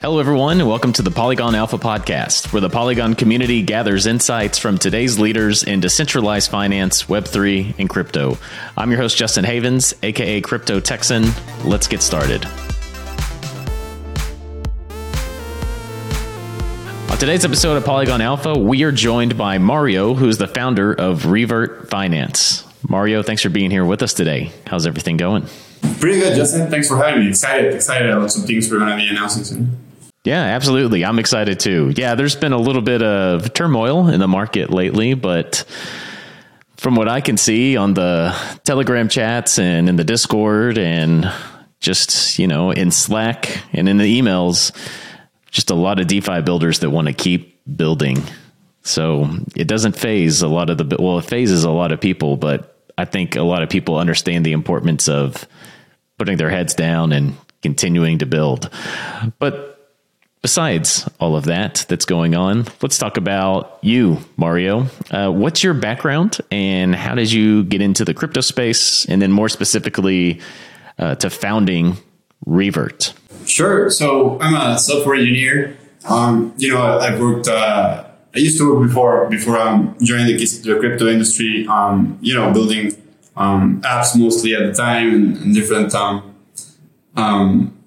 [0.00, 4.56] Hello, everyone, and welcome to the Polygon Alpha podcast, where the Polygon community gathers insights
[4.56, 8.38] from today's leaders in decentralized finance, Web3, and crypto.
[8.76, 11.24] I'm your host, Justin Havens, aka Crypto Texan.
[11.64, 12.46] Let's get started.
[17.10, 21.26] On today's episode of Polygon Alpha, we are joined by Mario, who's the founder of
[21.26, 22.64] Revert Finance.
[22.88, 24.52] Mario, thanks for being here with us today.
[24.68, 25.44] How's everything going?
[25.98, 26.70] Pretty good, Justin.
[26.70, 27.30] Thanks for having me.
[27.30, 29.87] Excited, excited about some things we're going to be announcing soon.
[30.28, 31.06] Yeah, absolutely.
[31.06, 31.90] I'm excited too.
[31.96, 35.64] Yeah, there's been a little bit of turmoil in the market lately, but
[36.76, 41.32] from what I can see on the Telegram chats and in the Discord and
[41.80, 44.70] just, you know, in Slack and in the emails,
[45.50, 48.22] just a lot of DeFi builders that want to keep building.
[48.82, 52.36] So it doesn't phase a lot of the, well, it phases a lot of people,
[52.36, 55.48] but I think a lot of people understand the importance of
[56.18, 58.68] putting their heads down and continuing to build.
[59.38, 59.76] But
[60.42, 64.86] besides all of that that's going on, let's talk about you, Mario.
[65.10, 69.04] Uh, what's your background and how did you get into the crypto space?
[69.06, 70.40] And then more specifically,
[70.98, 71.96] uh, to founding
[72.46, 73.14] Revert?
[73.46, 73.90] Sure.
[73.90, 75.76] So I'm a software engineer.
[76.08, 80.36] Um, you know, I've worked, uh, I used to work before, before um, joining the,
[80.36, 82.96] the crypto industry, um, you know, building
[83.36, 86.34] um, apps mostly at the time and, and different um,
[87.16, 87.77] um,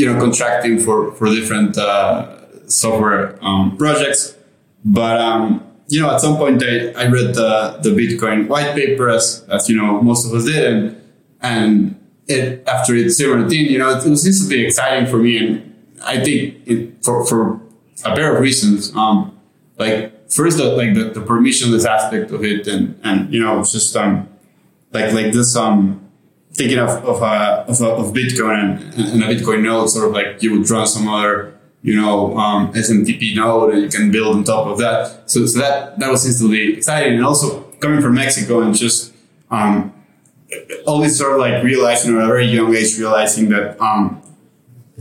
[0.00, 4.34] you know, contracting for, for different uh, software um, projects.
[4.82, 9.10] But, um, you know, at some point I, I read the, the Bitcoin white paper
[9.10, 10.64] as, as, you know, most of us did.
[10.72, 11.02] And,
[11.42, 15.36] and it, after it's 17, you know, it, was instantly exciting for me.
[15.36, 17.60] And I think it, for, for
[18.06, 19.38] a pair of reasons, um,
[19.76, 23.94] like first, the, like the, the permissionless aspect of it and, and, you know, just,
[23.96, 24.28] um,
[24.92, 25.99] like, like this, um,
[26.52, 30.12] thinking of of, uh, of, uh, of Bitcoin and, and, a Bitcoin node, sort of
[30.12, 34.36] like you would run some other you know um, SMTP node and you can build
[34.36, 35.30] on top of that.
[35.30, 39.12] So, so that that was instantly exciting, and also coming from Mexico and just
[39.50, 39.92] um,
[40.86, 44.22] always sort of like realizing at a very young age realizing that um,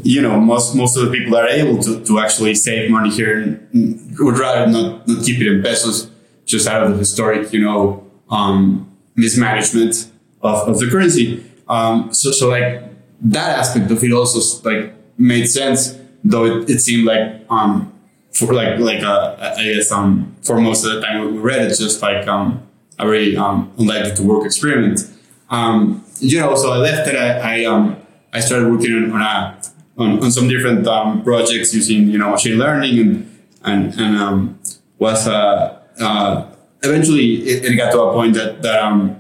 [0.04, 3.42] you know most most of the people are able to, to actually save money here
[3.42, 6.10] and would rather not, not keep it in pesos
[6.46, 10.09] just out of the historic you know um, mismanagement
[10.42, 11.44] of, of the currency.
[11.68, 12.84] Um, so, so like
[13.22, 17.94] that aspect of it also like made sense, though it, it seemed like, um,
[18.32, 21.62] for like, like, uh, I guess, um, for most of the time when we read
[21.64, 22.68] it, just like, um,
[22.98, 25.02] a very, um, unlikely to work experiment.
[25.50, 27.16] Um, you know, so I left it.
[27.16, 27.98] I, I, um,
[28.32, 29.62] I started working on, on a,
[29.98, 34.60] on, on some different, um, projects using, you know, machine learning and, and, and, um,
[35.00, 36.46] was, uh, uh,
[36.84, 39.19] eventually it, it got to a point that, that, um,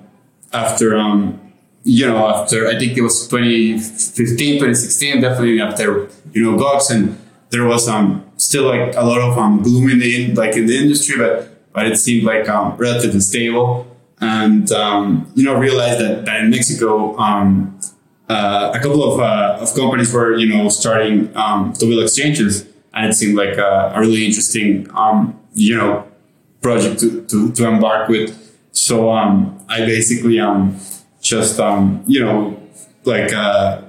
[0.53, 1.39] after um,
[1.83, 7.17] you know after I think it was 2015 2016 definitely after you know Gox and
[7.49, 10.77] there was um still like a lot of um gloom in the like in the
[10.77, 13.85] industry but but it seemed like um relatively stable.
[14.21, 17.79] And um, you know realized that, that in Mexico um,
[18.27, 23.11] uh, a couple of, uh, of companies were you know starting um, build exchanges and
[23.11, 26.05] it seemed like a, a really interesting um, you know
[26.61, 30.79] project to, to, to embark with so um, I basically um,
[31.21, 32.61] just um, you know
[33.05, 33.81] like uh,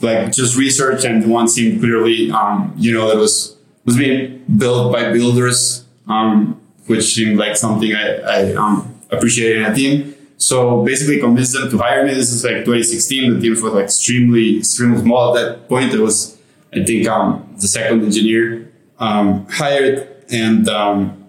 [0.00, 4.92] like just research and one seemed clearly um, you know that was was being built
[4.92, 10.14] by builders, um, which seemed like something I, I um, appreciated in a team.
[10.36, 12.14] So basically convinced them to hire me.
[12.14, 13.34] This is like 2016.
[13.34, 15.94] The team was like extremely, extremely small at that point.
[15.94, 16.38] It was,
[16.72, 21.21] I think, um, the second engineer um, hired, and um,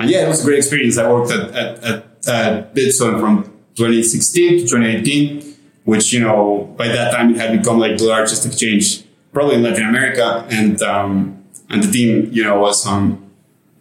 [0.00, 0.96] and yeah, it was a great experience.
[0.96, 3.44] I worked at, at, at Bitso from
[3.74, 8.46] 2016 to 2018, which, you know, by that time it had become like the largest
[8.46, 10.46] exchange probably in Latin America.
[10.50, 13.30] And, um, and the team, you know, was, um,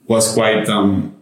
[0.08, 1.16] was quite, um,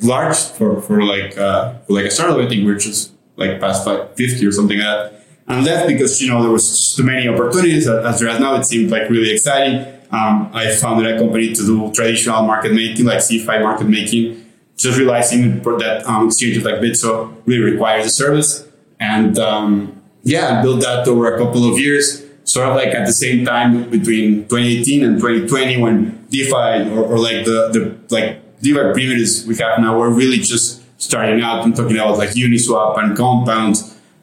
[0.00, 2.38] large for, for like, uh, for like a startup.
[2.38, 5.24] I think we are just like past like 50 or something like that.
[5.48, 8.54] And left because, you know, there was too many opportunities as there is now.
[8.54, 9.99] It seemed like really exciting.
[10.12, 14.44] Um, I founded a company to do traditional market making, like CeFi market making
[14.80, 18.66] just realizing that um, exchanges like Bitso really requires a service.
[18.98, 23.12] And um, yeah, built that over a couple of years, sort of like at the
[23.12, 28.92] same time between 2018 and 2020 when DeFi or, or like the, the like DeFi
[28.92, 33.16] primitives we have now were really just starting out and talking about like Uniswap and
[33.16, 33.76] Compound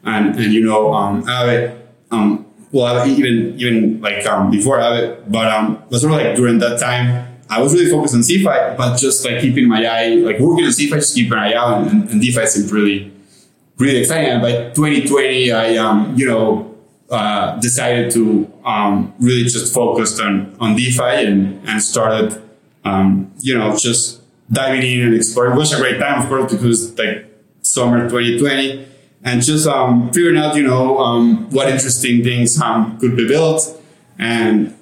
[0.04, 1.76] and, and you know, um, Aave,
[2.10, 6.58] um, well, even, even like, um, before Aave, but, um, but sort of like during
[6.58, 10.38] that time, I was really focused on CeFi, but just like keeping my eye, like
[10.38, 13.10] working on CeFi, just keeping an eye out, and, and DeFi seemed really,
[13.78, 14.28] really exciting.
[14.30, 16.68] And by 2020, I, um, you know,
[17.10, 22.38] uh, decided to um, really just focus on on DeFi and and started
[22.84, 24.20] um, you know just
[24.52, 25.52] diving in and exploring.
[25.52, 27.24] It was a great time, of course, because like
[27.62, 28.86] summer 2020
[29.24, 33.80] and just um, figuring out, you know, um, what interesting things um, could be built.
[34.18, 34.76] And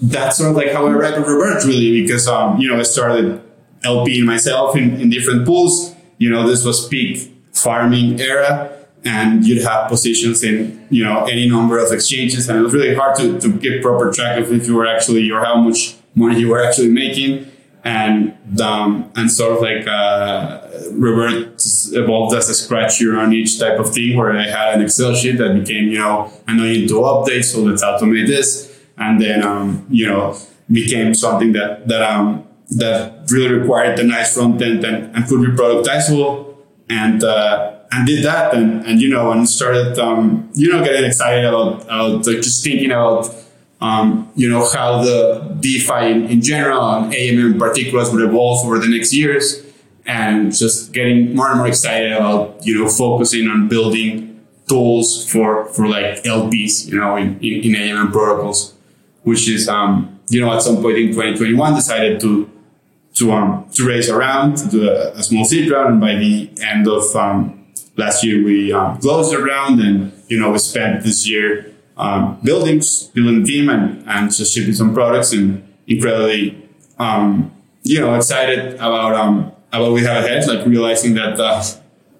[0.00, 2.82] that's sort of like how I read with Revert, really, because, um, you know, I
[2.82, 3.42] started
[3.82, 5.94] LPing myself in, in different pools.
[6.18, 8.72] You know, this was peak farming era
[9.04, 12.48] and you'd have positions in, you know, any number of exchanges.
[12.48, 15.30] And it was really hard to, to keep proper track of if you were actually
[15.30, 17.50] or how much money you were actually making
[17.86, 20.60] and um, and sort of like uh,
[21.92, 25.38] evolved as a scratchier on each type of thing where I had an Excel sheet
[25.38, 28.74] that became you know I know you need to update so let's automate this.
[28.98, 30.36] And then um, you know
[30.70, 35.40] became something that that um that really required a nice front end and, and could
[35.40, 36.56] be productizable.
[36.88, 38.52] And uh, and did that.
[38.54, 42.90] And and you know and started um, you know getting excited about, about just thinking
[42.90, 43.32] about
[43.80, 48.64] um, you know, how the DeFi in, in, general and AMM in particular would evolve
[48.64, 49.62] over the next years
[50.06, 55.66] and just getting more and more excited about, you know, focusing on building tools for,
[55.66, 58.74] for like LPs, you know, in, in, in AMM protocols,
[59.24, 62.50] which is, um, you know, at some point in 2021 decided to,
[63.14, 65.94] to, um, to raise around, to do a, a small seed round.
[65.94, 70.40] And by the end of, um, last year, we, um, closed the round and, you
[70.40, 75.32] know, we spent this year, um, buildings, building team, and, and just shipping some products,
[75.32, 77.52] and incredibly, um,
[77.82, 80.46] you know, excited about um, about what we have ahead.
[80.46, 81.62] Like realizing that, uh,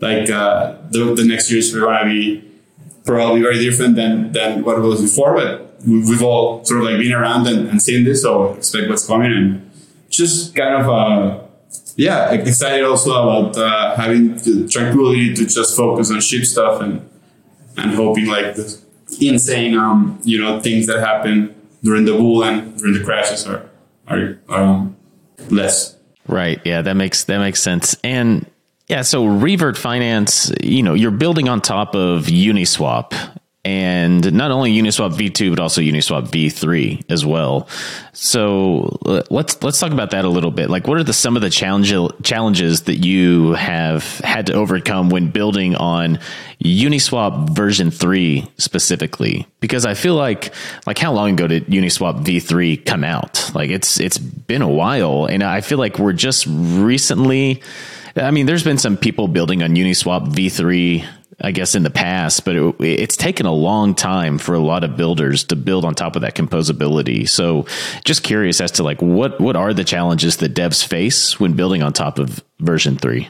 [0.01, 2.61] like uh, the, the next years are going to be
[3.05, 5.35] probably very different than than what it was before.
[5.35, 9.07] But we've all sort of like been around and, and seen this, so expect what's
[9.07, 9.71] coming, and
[10.09, 10.89] just kind of.
[10.89, 11.43] Uh,
[11.99, 17.09] yeah, excited also about uh, having the tranquility to just focus on ship stuff and
[17.79, 18.86] and hoping like this
[19.21, 23.69] insane, um, you know, things that happen during the bull and during the crashes are
[24.09, 24.97] are, are um,
[25.51, 25.97] less.
[26.29, 26.61] Right.
[26.65, 27.97] Yeah, that makes that makes sense.
[28.03, 28.47] And
[28.89, 33.13] yeah, so Revert Finance, you know, you're building on top of Uniswap
[33.67, 37.69] and not only Uniswap v2 but also Uniswap v3 as well.
[38.13, 38.97] So
[39.29, 40.71] let's let's talk about that a little bit.
[40.71, 41.93] Like, what are the some of the challenge,
[42.23, 46.21] challenges that you have had to overcome when building on
[46.63, 49.49] Uniswap version three specifically?
[49.59, 50.55] Because I feel like
[50.87, 53.51] like how long ago did Uniswap v3 come out?
[53.53, 57.63] Like it's it's been a while, and I feel like we're just recently.
[58.15, 61.05] I mean, there's been some people building on Uniswap v3
[61.41, 64.85] I guess in the past, but it, it's taken a long time for a lot
[64.85, 67.29] of builders to build on top of that composability.
[67.29, 67.67] So,
[68.05, 71.83] just curious as to like what what are the challenges that devs face when building
[71.83, 73.29] on top of version three?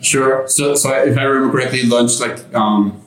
[0.00, 0.46] Sure.
[0.48, 3.00] So, so if I remember correctly, it launched like um,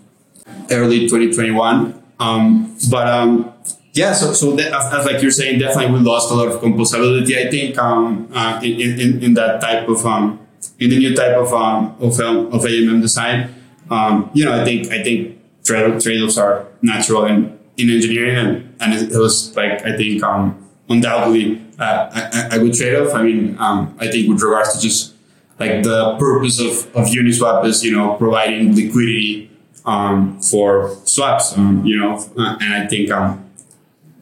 [0.69, 2.03] early 2021.
[2.19, 3.53] Um, but um,
[3.93, 6.61] yeah, so so that, as, as, like you're saying, definitely we lost a lot of
[6.61, 7.37] composability.
[7.37, 10.45] I think um, uh, in, in in that type of um,
[10.77, 13.55] in the new type of of of AMM design
[13.89, 18.75] um, you know, I think I think trade trade-offs are natural in, in engineering, and,
[18.79, 23.13] and it, was like I think um, undoubtedly uh, a, a, good trade-off.
[23.13, 25.13] I mean, um, I think with regards to just
[25.59, 29.51] like the purpose of, of Uniswap is you know providing liquidity
[29.85, 33.49] um, for swaps, um, you know, uh, and I think um,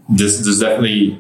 [0.10, 1.20] this this definitely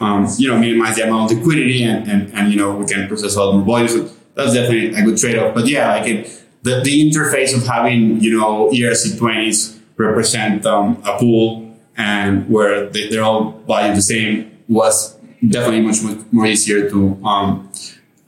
[0.00, 3.08] um, you know minimize the amount of liquidity and, and, and you know we can
[3.08, 4.12] process a lot more volumes.
[4.34, 5.54] That's definitely a good trade-off.
[5.54, 11.18] But yeah, like it the, the interface of having, you know, ERC20s represent um, a
[11.18, 15.14] pool and where they, they're all valued the same was
[15.46, 17.70] definitely much, much more easier to, um,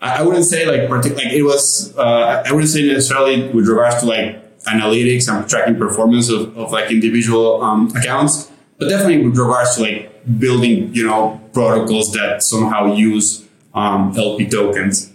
[0.02, 4.06] I, wouldn't say like, like it was, uh, I wouldn't say necessarily with regards to
[4.06, 9.76] like analytics and tracking performance of, of like individual um, accounts, but definitely with regards
[9.76, 15.10] to like building, you know, protocols that somehow use um, LP tokens.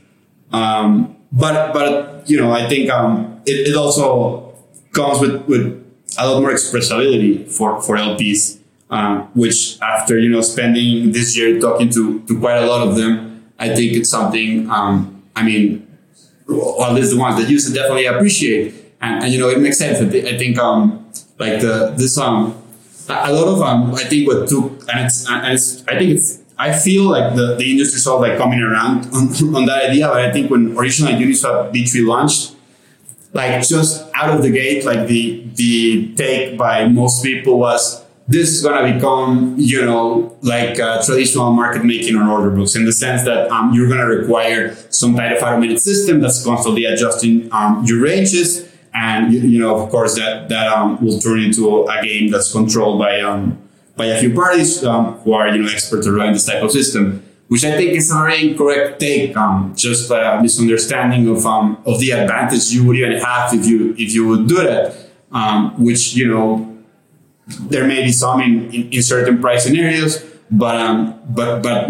[0.51, 4.53] Um, but but you know, I think um, it, it also
[4.91, 5.77] comes with with
[6.17, 8.59] a lot more expressibility for for LPs,
[8.89, 12.95] um, which after you know spending this year talking to to quite a lot of
[12.95, 14.69] them, I think it's something.
[14.69, 15.87] Um, I mean,
[16.47, 19.59] or at least the ones that use it definitely appreciate, and, and you know it
[19.59, 19.99] makes sense.
[19.99, 21.09] I think um,
[21.39, 22.57] like the this um
[23.09, 26.40] a lot of um I think what took and it's and it's I think it's
[26.61, 30.07] I feel like the, the industry is all like coming around on, on that idea.
[30.07, 32.55] But I think when originally Uniswap V3 launched,
[33.33, 38.49] like just out of the gate, like the the take by most people was this
[38.49, 42.93] is gonna become, you know, like uh, traditional market making on order books in the
[42.93, 47.83] sense that um, you're gonna require some kind of automated system that's constantly adjusting um,
[47.85, 52.03] your ranges and you, you know, of course, that that um, will turn into a
[52.03, 53.57] game that's controlled by um,
[53.95, 57.23] by a few parties um, who are you know experts around this type of system,
[57.47, 59.35] which I think is a very incorrect take.
[59.35, 63.93] Um, just a misunderstanding of um, of the advantage you would even have if you
[63.97, 64.95] if you would do that,
[65.31, 66.67] um, which you know
[67.59, 71.89] there may be some in, in, in certain price scenarios, but um, but but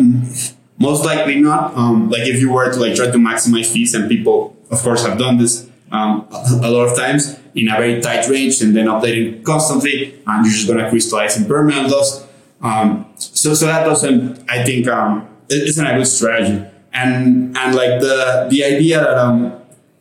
[0.79, 1.75] most likely not.
[1.77, 5.05] Um, like if you were to like try to maximize fees, and people, of course,
[5.05, 8.85] have done this um, a lot of times in a very tight range, and then
[8.87, 12.25] updating constantly, and you're just gonna crystallize impermanent loss.
[12.61, 16.65] Um, so so that doesn't, I think, um, isn't a good strategy.
[16.93, 19.53] And and like the the idea that um,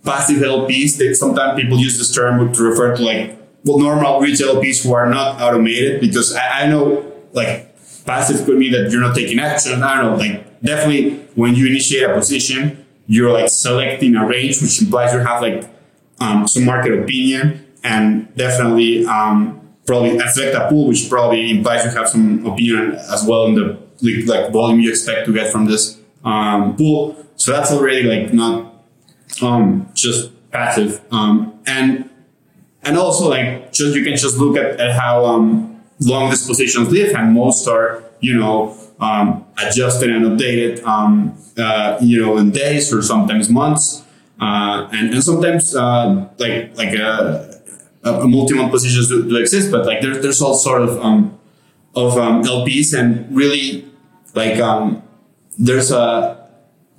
[0.04, 4.56] passive LPs, that sometimes people use this term to refer to like well normal retail
[4.56, 9.00] LPs who are not automated because I, I know like passive could mean that you're
[9.00, 9.82] not taking action.
[9.82, 14.60] I don't know, like definitely when you initiate a position, you're like selecting a range,
[14.62, 15.68] which implies you have like
[16.20, 21.90] um, some market opinion and definitely um, probably affect a pool, which probably implies you
[21.90, 23.78] have some opinion as well in the
[24.26, 27.16] like volume you expect to get from this um, pool.
[27.36, 28.84] So that's already like not
[29.42, 31.00] um, just passive.
[31.10, 32.08] Um, and
[32.82, 36.90] and also like just you can just look at, at how um, long these positions
[36.90, 42.50] live, and most are you know um, adjusted and updated um, uh, you know in
[42.50, 44.02] days or sometimes months,
[44.40, 47.60] uh, and and sometimes uh, like like a,
[48.04, 51.38] a multi-month positions do, do, exist, but like there's there's all sort of um,
[51.94, 53.84] of um, LPs and really
[54.34, 55.02] like um,
[55.58, 56.48] there's a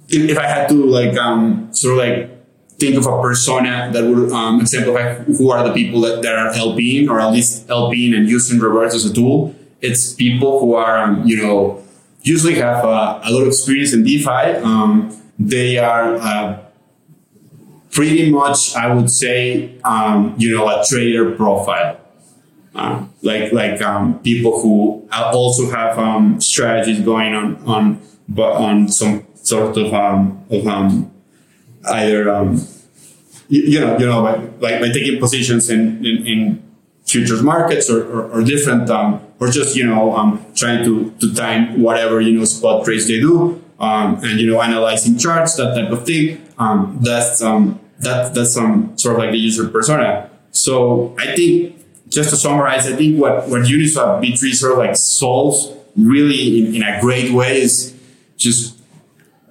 [0.08, 2.30] if, if I had to like um, sort of like
[2.78, 6.52] think of a persona that would um, exemplify who are the people that, that are
[6.54, 9.56] LPing or at least LPing and using Revert as a tool.
[9.82, 11.84] It's people who are, um, you know,
[12.22, 14.62] usually have uh, a lot of experience in DeFi.
[15.40, 16.60] They are uh,
[17.92, 21.98] pretty much, I would say, um, you know, a trader profile.
[22.74, 28.88] Uh, like like um, people who also have um, strategies going on on but on
[28.88, 31.12] some sort of um, of um,
[31.90, 32.56] either um,
[33.50, 34.24] you, you, know you know
[34.62, 36.64] by, by taking positions in, in, in
[37.06, 41.34] futures markets or, or, or different um, or just you know um, trying to to
[41.34, 45.76] time whatever you know spot trades they do um, and you know analyzing charts that
[45.76, 50.30] type of thing um, that's um, that that's um, sort of like the user persona.
[50.52, 54.96] So I think just to summarize I think what what Uniswap V3 sort of like
[54.96, 57.98] solves really in, in a great way is
[58.38, 58.78] just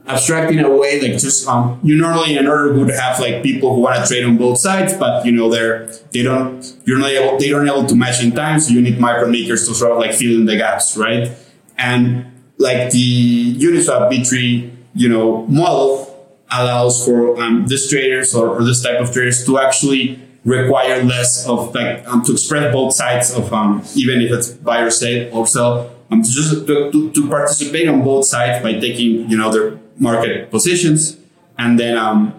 [0.06, 3.96] abstracting away like just um you normally in order would have like people who want
[4.00, 7.48] to trade on both sides but you know they're they don't you're not able they
[7.48, 10.12] don't able to match in time so you need market makers to sort of like
[10.12, 11.30] fill in the gaps right?
[11.78, 12.26] And
[12.58, 16.09] like the uniswap v3 you know model
[16.52, 21.46] allows for um, this traders or, or this type of traders to actually require less
[21.46, 25.28] of like um, to express both sides of um, even if it's buy or sell
[25.36, 29.36] or sell um, to just to, to, to participate on both sides by taking you
[29.36, 31.16] know their market positions,
[31.58, 32.34] and then um,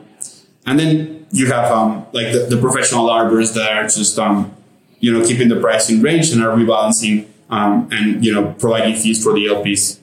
[0.65, 4.53] and then you have um, like the, the professional arbors that are just um,
[4.99, 9.23] you know keeping the pricing range and are rebalancing um, and you know providing fees
[9.23, 9.99] for the LPs.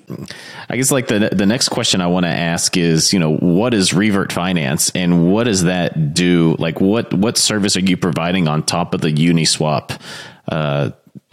[0.71, 3.73] I guess like the the next question I want to ask is you know what
[3.73, 6.57] is Revert Finance and what does that do?
[6.59, 10.01] Like what what service are you providing on top of the Uniswap?
[10.47, 10.91] Uh,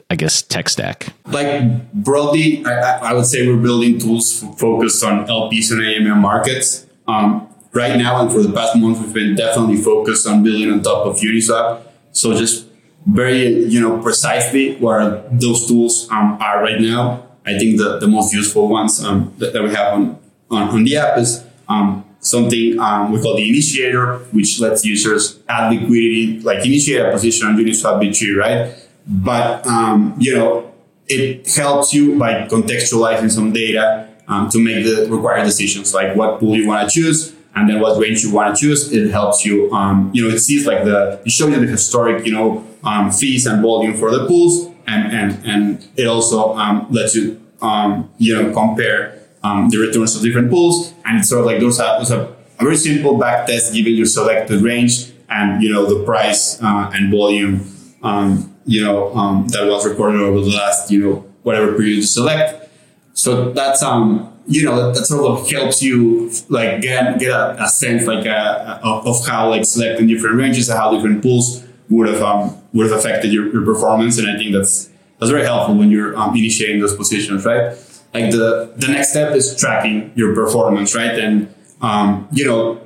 [0.09, 1.07] I guess tech stack?
[1.25, 6.85] Like broadly, I, I would say we're building tools focused on LPs and AMM markets.
[7.07, 10.81] Um, right now and for the past month, we've been definitely focused on building on
[10.81, 11.81] top of Uniswap.
[12.11, 12.67] So just
[13.05, 17.24] very, you know, precisely where those tools um, are right now.
[17.45, 20.83] I think the, the most useful ones um, that, that, we have on, on, on
[20.83, 26.39] the app is um, something um, we call the initiator, which lets users add liquidity,
[26.39, 28.85] like initiate a position on Uniswap V3, right?
[29.07, 30.71] but um, you know
[31.07, 36.39] it helps you by contextualizing some data um, to make the required decisions like what
[36.39, 39.45] pool you want to choose and then what range you want to choose it helps
[39.45, 42.65] you um, you know it sees like the it shows you the historic you know
[42.83, 47.41] um, fees and volume for the pools and and and it also um, lets you
[47.61, 49.19] um, you know compare
[49.69, 52.27] the returns of different pools and it's sort of like those are, those are
[52.59, 56.89] a very simple back test giving your selected range and you know the price uh,
[56.95, 57.61] and volume
[58.05, 62.01] um, you know, um, that was recorded over the last, you know, whatever period you
[62.01, 62.69] select.
[63.13, 67.63] So that's, um, you know, that, that sort of helps you like get, get a,
[67.63, 71.21] a sense like a, uh, a, of how like selecting different ranges and how different
[71.21, 74.17] pools would have, um, would have affected your, your performance.
[74.17, 74.89] And I think that's,
[75.19, 77.77] that's very helpful when you're um, initiating those positions, right?
[78.13, 81.19] Like the, the next step is tracking your performance, right?
[81.19, 82.85] And, um, you know,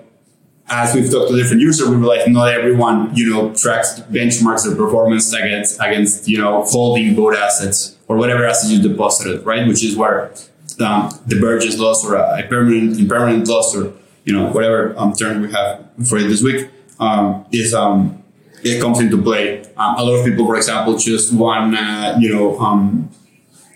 [0.70, 4.76] as we've talked to different users, we realized not everyone, you know, tracks benchmarks their
[4.76, 9.68] performance against against you know holding both assets or whatever assets you deposited, right?
[9.68, 10.32] Which is where
[10.80, 13.94] um, the Burgess loss or a permanent impermanent loss or
[14.26, 18.19] you know whatever um, term we have for it this week um, is um,
[18.64, 19.62] it comes into play.
[19.78, 23.10] Um, a lot of people, for example, just want uh, you know um,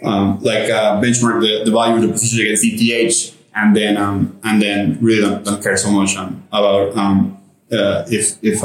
[0.04, 4.40] um, like uh, benchmark the, the value of the position against ETH and then um,
[4.44, 7.38] and then really don't, don't care so much um, about um,
[7.72, 8.62] uh, if if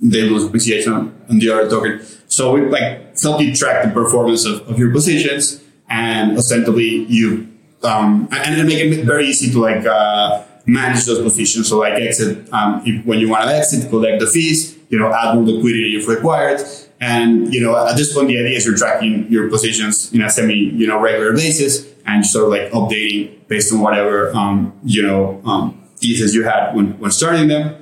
[0.00, 2.00] they lose appreciation on the other token.
[2.28, 7.48] So we like help you track the performance of, of your positions and ostensibly you
[7.82, 11.68] and, and make it very easy to like uh, manage those positions.
[11.68, 15.34] So like exit if, when you want to exit, collect the fees, you know, add
[15.34, 16.60] more liquidity if required.
[17.00, 20.30] And you know, at this point, the idea is you're tracking your positions in a
[20.30, 25.02] semi, you know, regular basis and sort of like updating based on whatever um, you
[25.02, 27.80] know um, thesis you had when, when starting them.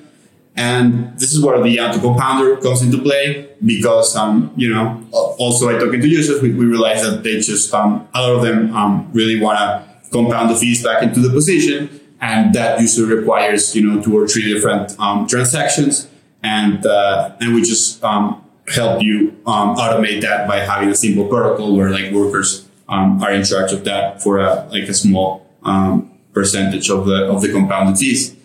[0.54, 5.66] And this is where the auto compounder comes into play because um, you know also
[5.66, 8.75] by talking to users, we, we realized that they just um, a lot of them
[8.76, 13.75] um, really want to compound the fees back into the position, and that usually requires
[13.75, 16.09] you know two or three different um, transactions,
[16.42, 21.26] and uh, and we just um, help you um, automate that by having a simple
[21.26, 25.46] protocol where like workers um, are in charge of that for a, like a small
[25.62, 28.37] um, percentage of the of the compounded fees.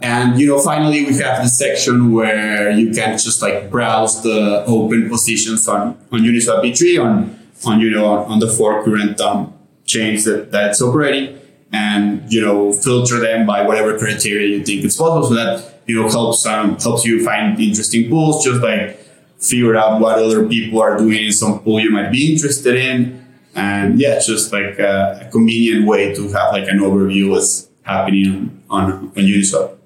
[0.00, 4.64] And you know, finally, we have the section where you can just like browse the
[4.66, 9.54] open positions on on Uniswap V3 on on you know on, the four current um,
[9.86, 11.38] chains that that's operating,
[11.72, 15.28] and you know filter them by whatever criteria you think is possible.
[15.28, 18.98] So that you know helps um, helps you find interesting pools, just like
[19.38, 23.26] figure out what other people are doing in some pool you might be interested in
[23.56, 27.30] and yeah, it's just like a, a convenient way to have like an overview of
[27.30, 29.76] what's happening on, on, on Uniswap.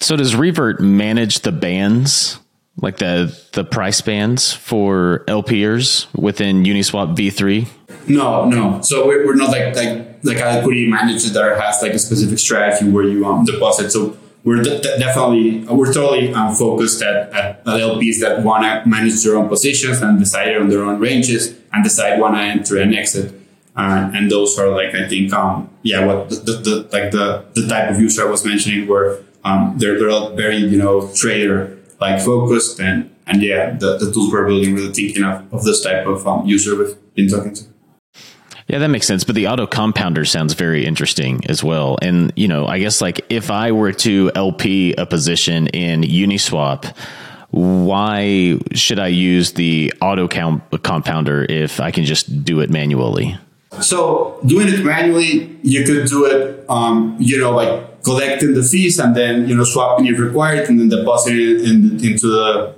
[0.00, 2.40] So does Revert manage the bands,
[2.82, 7.68] like the the price bands for LPers within Uniswap V3?
[8.08, 8.80] No, no.
[8.82, 12.40] So we're, we're not like like like a liquidity manager that has like a specific
[12.40, 13.92] strategy where you um, deposit.
[13.92, 18.88] So we're de- definitely we're totally um, focused at, at, at, LPs that want to
[18.88, 22.76] manage their own positions and decide on their own ranges and decide when to enter
[22.76, 23.34] and exit.
[23.74, 27.44] Uh, and those are like I think um, yeah what the, the, the, like the
[27.54, 31.10] the type of user I was mentioning where um, they're they're all very you know
[31.14, 35.64] trader like focused and and yeah the, the tools we're building really thinking of, of
[35.64, 37.73] this type of um, user we've been talking to.
[38.74, 39.22] Yeah, that makes sense.
[39.22, 41.96] But the auto compounder sounds very interesting as well.
[42.02, 46.92] And, you know, I guess like if I were to LP a position in Uniswap,
[47.52, 53.38] why should I use the auto count compounder if I can just do it manually?
[53.80, 58.98] So doing it manually, you could do it, um, you know, like collecting the fees
[58.98, 62.74] and then, you know, swapping if required and then depositing it in, into the,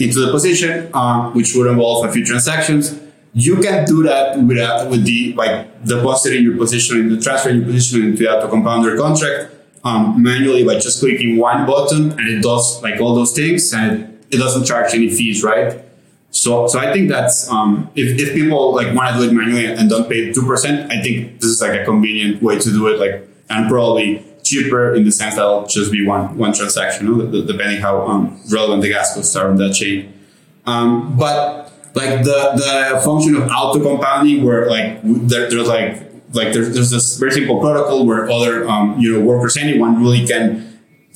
[0.00, 2.98] into the position, um, which would involve a few transactions
[3.40, 7.58] you can do that with, a, with the like depositing your position in the transferring
[7.58, 12.28] your position into the auto compounder contract um, manually by just clicking one button and
[12.28, 15.84] it does like all those things and it, it doesn't charge any fees, right?
[16.30, 19.66] So, so I think that's um, if, if people like want to do it manually
[19.66, 22.86] and don't pay two percent, I think this is like a convenient way to do
[22.88, 27.06] it, like and probably cheaper in the sense that it'll just be one one transaction,
[27.06, 30.12] you know, depending how um, relevant the gas costs are on that chain.
[30.66, 35.90] Um, but like the the function of auto compounding where like there, there's like
[36.38, 40.26] like there's, there's this very simple protocol where other um, you know workers anyone really
[40.26, 40.42] can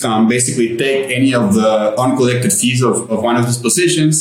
[0.05, 1.71] um, basically take any of the
[2.05, 4.14] uncollected fees of, of one of these positions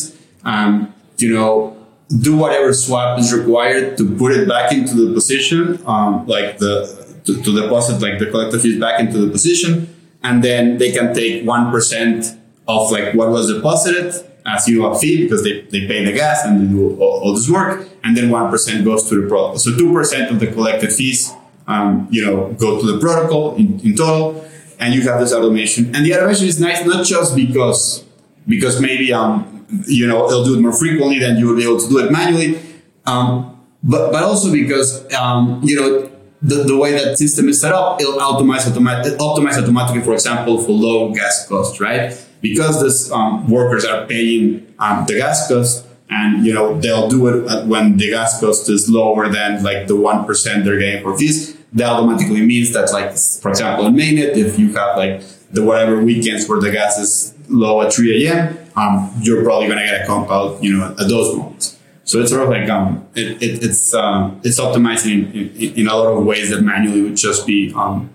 [0.43, 1.77] um, you know
[2.21, 7.01] do whatever swap is required to put it back into the position um, like the
[7.25, 9.87] to, to deposit like the collected fees back into the position.
[10.23, 14.13] And then they can take 1% of like what was deposited
[14.45, 17.33] as you a fee because they, they pay the gas and they do all, all
[17.33, 21.31] this work and then 1% goes to the protocol so 2% of the collected fees
[21.67, 24.45] um, you know go to the protocol in, in total
[24.79, 28.03] and you have this automation and the automation is nice not just because
[28.47, 31.79] because maybe um you know it'll do it more frequently than you will be able
[31.79, 32.59] to do it manually
[33.05, 37.71] um, but but also because um, you know the, the way that system is set
[37.71, 42.13] up, it'll optimize, optimize automatically, for example, for low gas costs, right?
[42.41, 47.27] Because these um, workers are paying um, the gas cost and you know they'll do
[47.27, 51.57] it when the gas cost is lower than like the 1% they're getting for fees
[51.73, 56.03] that automatically means that like for example in mainnet if you have like the whatever
[56.03, 60.03] weekends where the gas is low at 3 a.m um, you're probably going to get
[60.03, 61.77] a comp out you know at those moments.
[62.03, 65.87] So it's sort of like um, it, it, it's um, it's optimizing in, in, in,
[65.87, 68.09] a lot of ways that manually would just be um,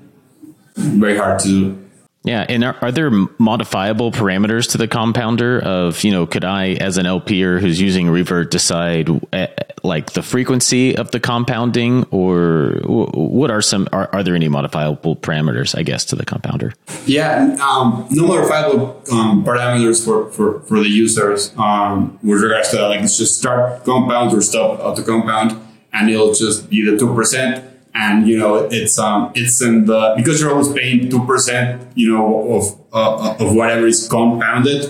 [0.75, 1.86] very hard to do
[2.27, 3.09] Yeah, and are, are, there
[3.39, 5.61] modifiable parameters to the compounder?
[5.61, 9.47] Of you know, could I, as an LPer who's using Revert, decide uh,
[9.85, 13.89] like the frequency of the compounding, or what are some?
[13.93, 15.79] Are, are there any modifiable parameters?
[15.79, 16.73] I guess to the compounder.
[17.07, 22.89] Yeah, um, no modifiable um, parameters for, for, for the users um, with regards to.
[22.89, 25.57] Like, it's just start compound or stop auto compound,
[25.93, 30.15] and it'll just be the two percent and you know it's um it's in the
[30.17, 34.81] because you're always paying two percent you know of uh, of whatever is compounded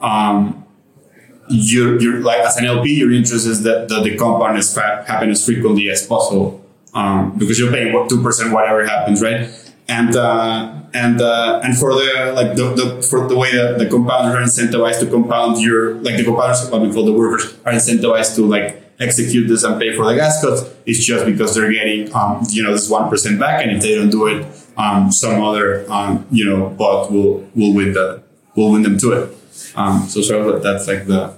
[0.00, 0.64] um
[1.50, 5.28] you're, you're like as an LP your interest is that, the compound is fa- happen
[5.28, 9.50] as frequently as possible um because you're paying what two percent whatever happens right?
[9.86, 13.86] And uh and uh and for the like the, the for the way that the
[13.86, 17.72] compounders are incentivized to compound your like the compounders what we call the workers are
[17.72, 20.70] incentivized to like execute this and pay for the gas costs.
[20.86, 23.94] It's just because they're getting, um, you know, this one percent back, and if they
[23.94, 28.22] don't do it, um, some other, um, you know, bot will will win the
[28.54, 29.36] will win them to it.
[29.76, 31.34] Um, so sort of that's like the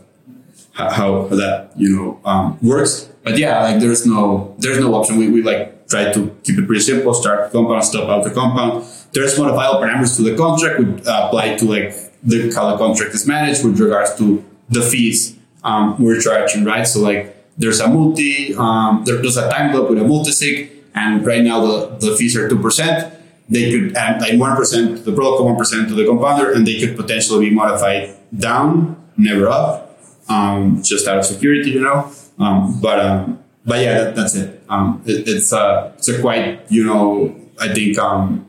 [0.72, 3.10] how, that you know um, works.
[3.22, 5.16] But yeah, like there's no there's no option.
[5.16, 7.14] We, we like try to keep it pretty simple.
[7.14, 8.84] Start compound, stop out the compound.
[9.12, 10.80] There's modifiable parameters to the contract.
[10.80, 14.82] We uh, apply to like the how the contract is managed with regards to the
[14.82, 16.86] fees um, we're charging, right?
[16.86, 21.42] So like there's a multi, um, there, there's a timelock with a multisig, and right
[21.42, 23.12] now the, the fees are 2%.
[23.48, 26.96] They could add like 1% to the protocol, 1% to the compounder, and they could
[26.96, 32.10] potentially be modified down, never up, um, just out of security, you know.
[32.38, 34.62] Um, but um, but yeah, that, that's it.
[34.68, 35.28] Um, it.
[35.28, 38.46] It's a it's a quite you know I think um,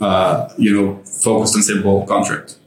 [0.00, 2.58] uh, you know focused and simple contract.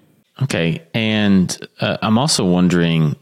[0.42, 3.16] Okay, and uh, I'm also wondering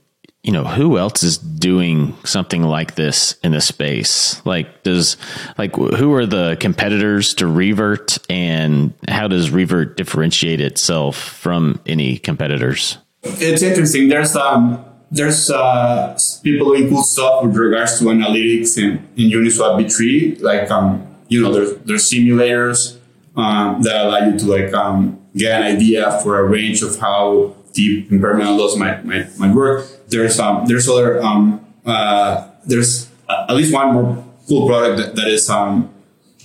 [0.48, 4.44] you know who else is doing something like this in the space?
[4.46, 5.18] Like does
[5.58, 12.18] like who are the competitors to revert and how does revert differentiate itself from any
[12.18, 12.98] competitors?
[13.24, 14.08] It's interesting.
[14.08, 19.80] There's um there's uh, people doing cool stuff with regards to analytics in, in uniswap
[19.80, 22.98] v3 like um you know there's there's simulators
[23.38, 27.56] um, that allow you to like um, get an idea for a range of how
[27.78, 33.56] deep impermanent loss might, might might work there's um, there's other um, uh, there's at
[33.56, 35.94] least one more cool product that, that is um,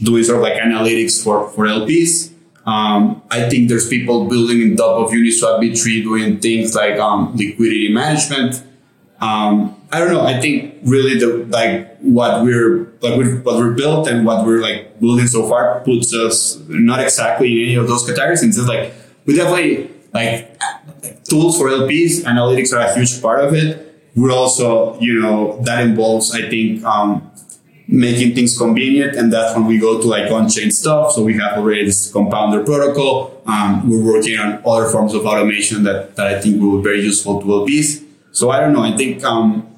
[0.03, 2.31] doing sort of like analytics for for LPs.
[2.65, 7.35] Um, I think there's people building in top of Uniswap V3 doing things like um,
[7.35, 8.63] liquidity management.
[9.21, 10.25] Um, I don't know.
[10.25, 15.01] I think really the like what we're like what we're built and what we're like
[15.01, 18.43] building so far puts us not exactly in any of those categories.
[18.43, 18.93] And it's like
[19.27, 20.57] we definitely like
[21.25, 23.89] tools for LPs, analytics are a huge part of it.
[24.15, 27.31] We're also, you know, that involves, I think, um,
[27.89, 29.17] making things convenient.
[29.17, 31.13] And that's when we go to like on-chain stuff.
[31.13, 33.43] So we have already this compounder protocol.
[33.47, 37.03] Um, we're working on other forms of automation that, that I think will be very
[37.03, 38.05] useful to LPs.
[38.33, 38.83] So I don't know.
[38.83, 39.69] I think, um,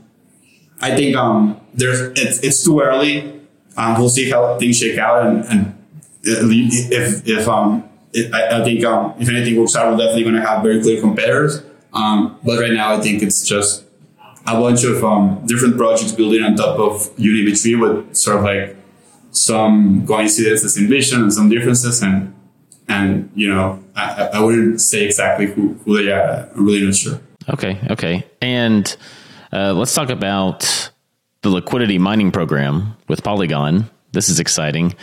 [0.81, 3.41] I think, um, there's, it's, it's too early.
[3.77, 5.75] Um, we'll see how things shake out and, and
[6.23, 10.37] if, if, um, it, I, I, think um, if anything works out, we're definitely going
[10.37, 11.63] to have very clear competitors.
[11.93, 13.85] Um, but right now, I think it's just
[14.47, 18.77] a bunch of um, different projects building on top of UniV3 with sort of like
[19.33, 22.03] some coincidences in vision and some differences.
[22.03, 22.35] And,
[22.89, 26.49] and you know, I, I wouldn't say exactly who, who they are.
[26.55, 27.21] I'm really not sure.
[27.49, 27.81] Okay.
[27.91, 28.25] Okay.
[28.41, 28.97] And
[29.53, 30.91] uh, let's talk about
[31.43, 33.91] the liquidity mining program with Polygon.
[34.15, 34.95] This is exciting.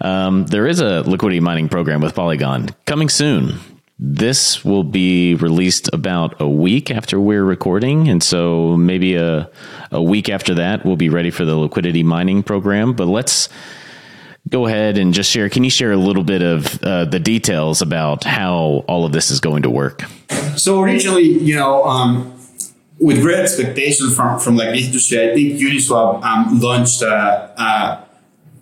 [0.00, 3.58] Um, there is a liquidity mining program with Polygon coming soon.
[3.98, 8.08] This will be released about a week after we're recording.
[8.08, 9.50] And so maybe a,
[9.90, 12.92] a week after that, we'll be ready for the liquidity mining program.
[12.92, 13.48] But let's
[14.48, 15.48] go ahead and just share.
[15.48, 19.32] Can you share a little bit of uh, the details about how all of this
[19.32, 20.04] is going to work?
[20.56, 22.38] So originally, you know, um,
[23.00, 28.04] with great expectations from, from like this industry, I think Uniswap um, launched uh, uh,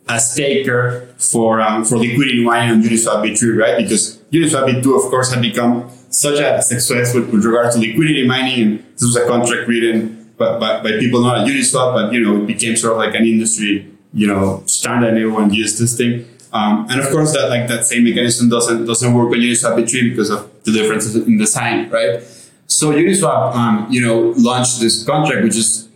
[0.08, 3.76] a staker for um, for liquidity mining on Uniswap V3, right?
[3.76, 8.26] Because Uniswap V2, of course, had become such a success with, with regard to liquidity
[8.26, 12.12] mining, and this was a contract written by, by, by people not at Uniswap, but
[12.12, 15.80] you know, it became sort of like an industry, you know, standard, and everyone used
[15.80, 16.26] this thing.
[16.52, 20.10] Um, and of course, that like that same mechanism doesn't doesn't work on Uniswap V3
[20.10, 22.22] because of the differences in design, right?
[22.66, 25.88] So Uniswap, um, you know, launched this contract, which is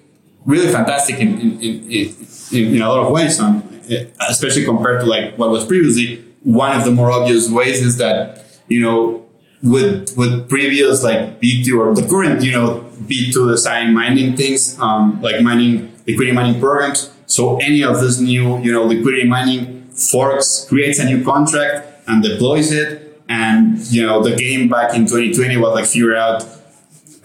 [0.45, 2.17] really fantastic in in, in,
[2.53, 3.39] in, in a lot of ways.
[3.39, 3.63] Um,
[4.29, 8.45] especially compared to like what was previously, one of the more obvious ways is that,
[8.69, 9.27] you know,
[9.63, 15.21] with, with previous like V2 or the current, you know, V2 design mining things, um,
[15.21, 17.13] like mining, liquidity mining programs.
[17.27, 22.23] So any of this new, you know, liquidity mining forks, creates a new contract and
[22.23, 23.23] deploys it.
[23.29, 26.45] And you know, the game back in 2020 was like figure out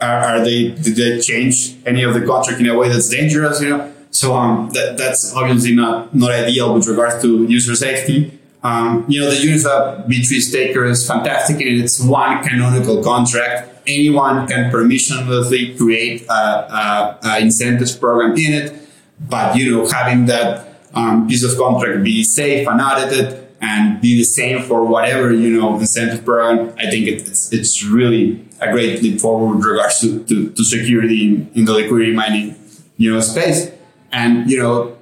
[0.02, 3.62] are, are they did they change any of the contract in a way that's dangerous?
[3.62, 3.95] You know,
[4.26, 8.40] so um, that, that's obviously not not ideal with regards to user safety.
[8.64, 13.84] Um, you know, the Uniswap V3 staker is fantastic and it's one canonical contract.
[13.86, 18.74] Anyone can permissionlessly create a, a, a incentives program in it,
[19.20, 24.18] but you know, having that um, piece of contract be safe and audited and be
[24.18, 29.04] the same for whatever you know incentive program, I think it's it's really a great
[29.04, 32.56] leap forward with regards to, to, to security in, in the liquidity mining
[32.98, 33.75] you know space.
[34.12, 34.98] And you know,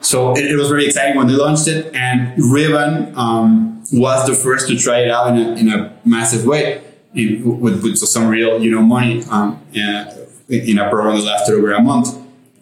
[0.00, 4.34] so it, it, was very exciting when they launched it, and Ribbon um, was the
[4.34, 6.82] first to try it out in a, in a massive way
[7.14, 10.06] in, with, with some real, you know, money um, in,
[10.48, 12.16] in a program that lasted over a month.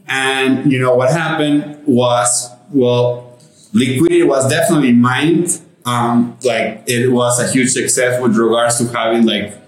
[0.07, 3.39] And you know what happened was, well,
[3.73, 5.61] liquidity was definitely mined.
[5.87, 9.64] Um, like it was a huge success with regards to having like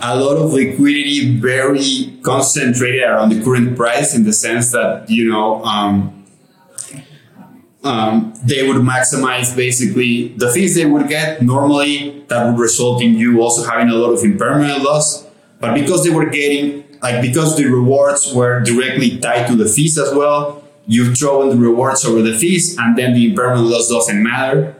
[0.00, 5.28] a lot of liquidity very concentrated around the current price in the sense that you
[5.28, 6.24] know um,
[7.84, 11.42] um, they would maximize basically the fees they would get.
[11.42, 15.26] Normally that would result in you also having a lot of impermanent loss.
[15.60, 19.98] But because they were getting like because the rewards were directly tied to the fees
[19.98, 23.90] as well you throw in the rewards over the fees and then the impermanent loss
[23.90, 24.74] doesn't matter.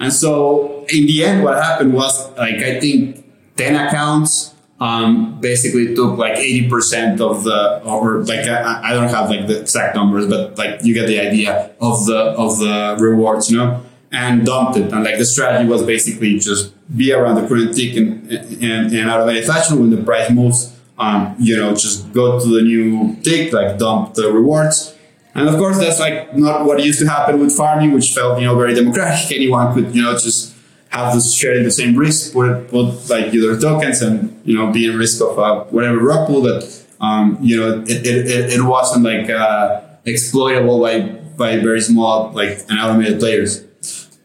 [0.00, 3.24] And so in the end what happened was like i think
[3.56, 4.53] 10 accounts
[4.84, 9.62] um, basically took like 80% of the, or like, I, I, don't have like the
[9.62, 13.82] exact numbers, but like you get the idea of the, of the rewards, you know,
[14.12, 14.92] and dumped it.
[14.92, 19.08] And like the strategy was basically just be around the current tick and, and, and
[19.10, 22.60] out of any fashion when the price moves, um, you know, just go to the
[22.60, 24.94] new tick, like dump the rewards.
[25.34, 28.44] And of course, that's like not what used to happen with farming, which felt, you
[28.44, 29.32] know, very democratic.
[29.34, 30.53] Anyone could, you know, just
[30.94, 34.88] have this sharing the same risk, with, put like either tokens and, you know, be
[34.90, 36.62] risk of uh, whatever rug pull that,
[37.00, 41.00] um, you know, it, it, it, wasn't like uh, exploitable by,
[41.36, 43.64] by very small, like, and automated players.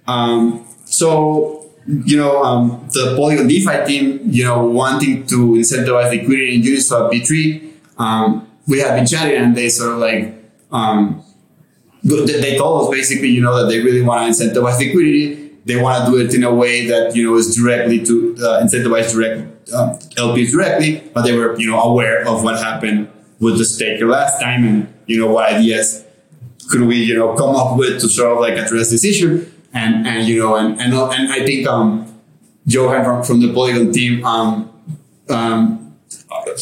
[0.08, 6.56] Um, so, you know, um, the Polygon DeFi team, you know, wanting to incentivize liquidity
[6.56, 10.36] in Uniswap V3, um, we have been chatting and they sort of like,
[10.72, 11.24] um,
[12.04, 16.04] they told us basically, you know, that they really want to incentivize liquidity they want
[16.04, 19.70] to do it in a way that you know is directly to uh, incentivize direct
[19.72, 23.08] uh, LPs directly, but they were you know aware of what happened
[23.40, 26.04] with the staker last time, and you know what ideas
[26.70, 30.08] could we you know come up with to sort of like address this issue, and
[30.08, 32.20] and you know and and, and I think um,
[32.66, 34.74] Johan from, from the Polygon team um,
[35.30, 35.96] um,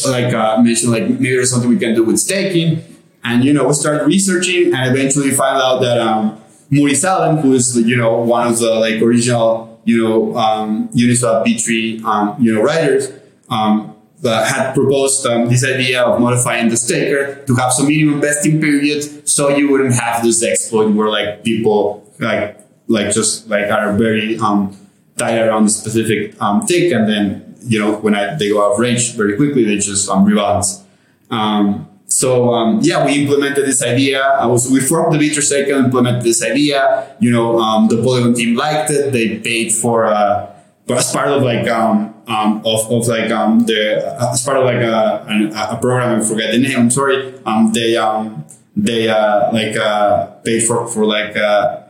[0.06, 2.84] like uh, mentioned like maybe there's something we can do with staking,
[3.24, 6.38] and you know we started researching and eventually found out that um,
[6.70, 11.44] Moody Salem, who is you know one of the like original you know um, Uniswap
[11.46, 13.10] V3 um, you know writers,
[13.48, 18.60] um, had proposed um, this idea of modifying the staker to have some minimum vesting
[18.60, 23.92] period, so you wouldn't have this exploit where like people like like just like are
[23.92, 24.76] very um,
[25.16, 28.74] tied around a specific um, tick, and then you know when I, they go out
[28.74, 30.82] of range very quickly, they just um, rebalance.
[31.30, 34.20] Um, so um, yeah, we implemented this idea.
[34.20, 37.14] I was we formed the Vitra Cycle, implemented this idea.
[37.20, 39.12] You know, um, the Polygon team liked it.
[39.12, 40.50] They paid for uh,
[40.90, 44.64] as part of like um, um of, of like um the uh, as part of
[44.64, 44.98] like a,
[45.30, 46.20] a, a program.
[46.20, 46.76] I forget the name.
[46.76, 47.38] I'm sorry.
[47.46, 51.84] Um, they um they uh like uh paid for for like uh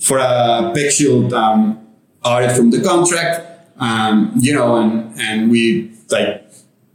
[0.00, 1.86] for a PeckShield um
[2.24, 3.44] audit from the contract.
[3.78, 6.45] Um, you know, and and we like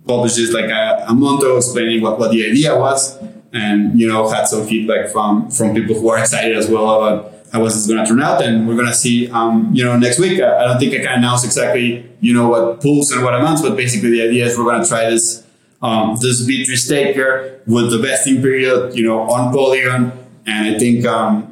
[0.05, 3.17] publishes like a, a motto explaining what, what the idea was.
[3.53, 7.33] And you know had some feedback from from people who are excited as well about
[7.51, 8.41] how this is going to turn out.
[8.41, 10.39] And we're going to see um, you know next week.
[10.39, 13.61] I, I, don't think i can announce exactly you know what pools and what amounts
[13.61, 15.45] but basically the idea is we're going to try this
[15.81, 20.13] um, this v3 staker with the vesting period you know on polygon.
[20.45, 21.51] And i think um,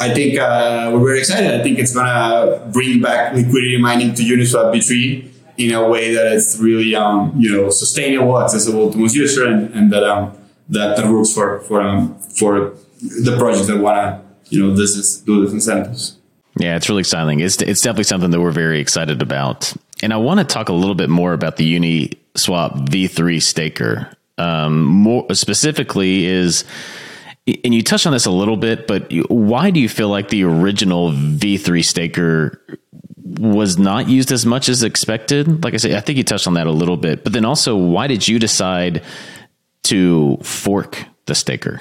[0.00, 1.52] I think uh, we're very excited.
[1.52, 6.32] I think it's gonna bring back liquidity mining to Uniswap V3 in a way that
[6.32, 10.36] it's really um, you know sustainable, accessible to most users, and, and that um,
[10.68, 14.96] that, that works for for um, for the projects that want to you know this
[14.96, 16.18] is do this incentives.
[16.56, 17.40] Yeah, it's really exciting.
[17.40, 20.72] It's it's definitely something that we're very excited about, and I want to talk a
[20.72, 24.10] little bit more about the Uniswap V3 staker.
[24.36, 26.64] Um, more specifically, is
[27.46, 30.44] and you touched on this a little bit, but why do you feel like the
[30.44, 32.60] original V3 staker
[33.24, 35.64] was not used as much as expected.
[35.64, 37.76] Like I said, I think you touched on that a little bit, but then also,
[37.76, 39.02] why did you decide
[39.84, 41.80] to fork the staker?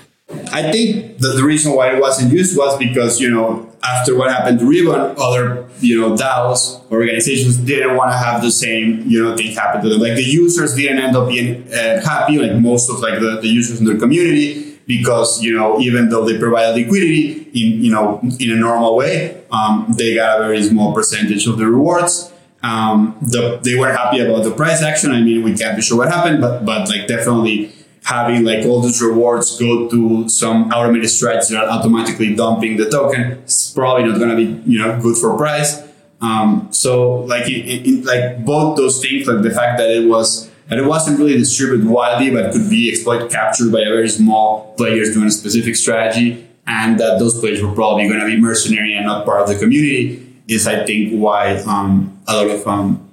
[0.52, 4.32] I think the, the reason why it wasn't used was because, you know, after what
[4.32, 9.22] happened to Ribbon, other, you know, DAOs, organizations didn't want to have the same, you
[9.22, 10.00] know, thing happen to them.
[10.00, 13.48] Like the users didn't end up being uh, happy, like most of like the, the
[13.48, 18.20] users in their community, because, you know, even though they provide liquidity in, you know,
[18.40, 22.32] in a normal way, um, they got a very small percentage of the rewards.
[22.64, 25.12] Um, the, they were happy about the price action.
[25.12, 27.74] I mean, we can't be sure what happened, but, but like definitely
[28.06, 32.90] having like all those rewards go to some automated strategy that are automatically dumping the
[32.90, 35.82] token is probably not going to be you know good for price
[36.22, 40.50] um, so like in, in, like both those things like the fact that it was
[40.68, 44.74] that it wasn't really distributed widely but could be exploited captured by a very small
[44.76, 48.96] players doing a specific strategy and that those players were probably going to be mercenary
[48.96, 53.12] and not part of the community is i think why um, a lot of um,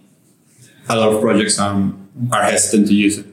[0.89, 3.27] a lot of projects um, are hesitant to use it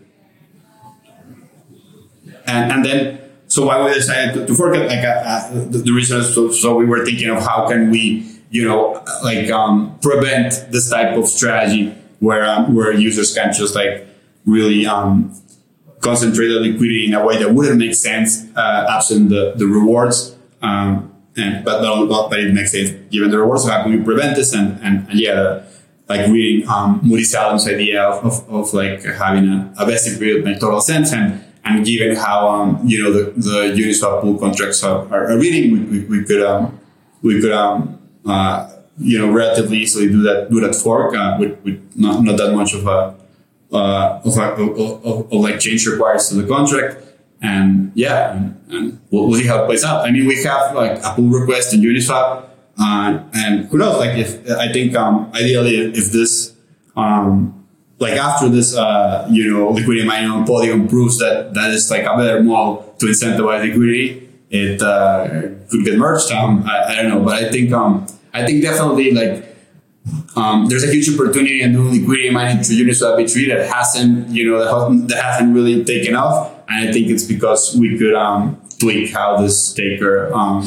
[2.45, 4.88] and, and then so why we decided to, to it?
[4.88, 8.30] like uh, uh, the, the, reason so, so we were thinking of how can we
[8.49, 13.75] you know like um, prevent this type of strategy where um, where users can just
[13.75, 14.07] like
[14.48, 15.36] really um,
[16.00, 20.36] concentrate the liquidity in a way that wouldn't make sense uh, absent the, the rewards.
[20.64, 22.90] Um, and but, but, but it makes sense.
[23.12, 24.54] Given the rewards so how can we prevent this?
[24.54, 25.68] And and, and yeah
[26.10, 30.46] like reading um, Moody Salem's idea of, of, of, like having a, a vesting period
[30.46, 31.12] make total sense.
[31.12, 35.38] And and given how um, you know the, the Uniswap pool contracts are, are, are
[35.38, 36.80] reading, we, we, we, could um,
[37.22, 41.60] we could um, uh, you know relatively easily do that do that fork uh, with,
[41.64, 43.16] with not, not that much of a
[43.71, 47.03] uh, of, of, of, like change required to the contract.
[47.41, 48.34] And yeah,
[48.69, 50.08] and, we'll, we'll, see how it plays out.
[50.08, 52.49] I mean, we have like a pull request in Uniswap,
[52.80, 53.97] uh, and who knows?
[53.97, 56.56] Like, if I think um, ideally, if, if this
[56.95, 57.67] um,
[57.99, 62.03] like after this, uh, you know, liquidity mining on Polygon proves that that is like
[62.03, 65.27] a better model to incentivize liquidity, it uh,
[65.69, 66.32] could get merged.
[66.32, 69.57] Um, I, I, don't know, but I think um, I think definitely like
[70.36, 74.50] um, there's a huge opportunity in doing liquidity mining through Uniswap V3 that hasn't, you
[74.50, 78.15] know, that hasn't, that hasn't really taken off, and I think it's because we could
[78.15, 80.63] um, tweak how this staker um,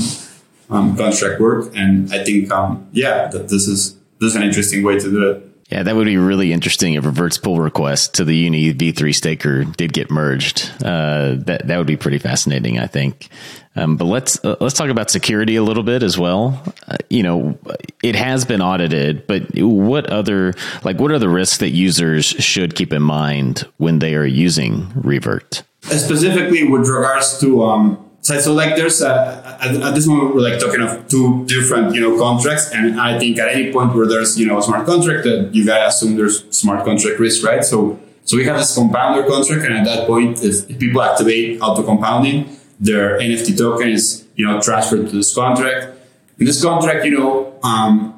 [0.71, 4.83] um, contract work, and I think um, yeah, that this is this is an interesting
[4.83, 5.47] way to do it.
[5.71, 9.63] Yeah, that would be really interesting if reverts pull request to the Uni V3 staker
[9.65, 10.69] did get merged.
[10.85, 13.29] Uh, that that would be pretty fascinating, I think.
[13.77, 16.61] Um, but let's uh, let's talk about security a little bit as well.
[16.89, 17.57] Uh, you know,
[18.03, 22.75] it has been audited, but what other like what are the risks that users should
[22.75, 25.63] keep in mind when they are using Revert?
[25.83, 30.43] Specifically, with regards to um, so, so like there's a, at, at, this moment we're
[30.43, 34.07] like talking of two different you know contracts and i think at any point where
[34.07, 37.65] there's you know a smart contract that you gotta assume there's smart contract risk right
[37.65, 41.59] so so we have this compounder contract and at that point if, if people activate
[41.63, 42.45] auto compounding
[42.81, 45.97] their nft token is you know transferred to this contract
[46.39, 48.15] and this contract you know um,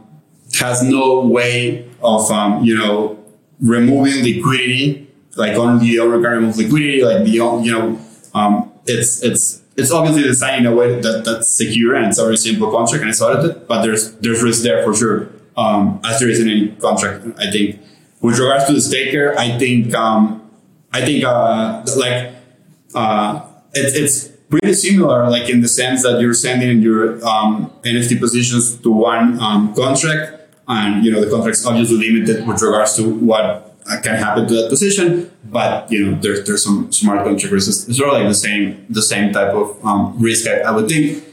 [0.58, 3.18] has no way of um, you know
[3.60, 7.98] removing liquidity like only the owner can liquidity like the you know
[8.34, 12.24] um, it's it's it's obviously designed in a way that, that's secure and it's a
[12.24, 15.30] very simple contract and it's audited, but there's there's risk there for sure.
[15.56, 17.80] Um, as there is in any contract, I think.
[18.20, 20.48] With regards to the staker, I think um,
[20.92, 22.32] I think uh, like
[22.94, 23.44] uh,
[23.74, 28.76] it, it's pretty similar, like in the sense that you're sending your um, NFT positions
[28.76, 33.74] to one um, contract, and you know the contract's obviously limited with regards to what
[34.02, 35.30] can happen to that position.
[35.44, 37.88] But you know, there's there's some smart contract risks.
[37.88, 40.46] It's sort like the same the same type of um, risk.
[40.46, 41.24] I, I, would think.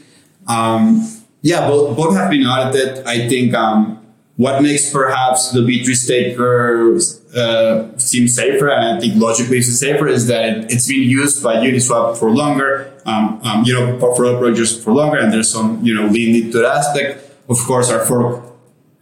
[0.48, 1.06] Um,
[1.42, 3.06] yeah, both both have been audited.
[3.06, 4.00] I think um,
[4.36, 6.96] what makes perhaps the V3 staker
[7.36, 11.56] uh, seem safer, and I think logically it's safer, is that it's been used by
[11.56, 12.89] Uniswap for longer.
[13.10, 16.58] Um, um, you know, portfolio projects for longer, and there's some you know lean to
[16.58, 17.10] that aspect.
[17.48, 18.50] Of course, our fork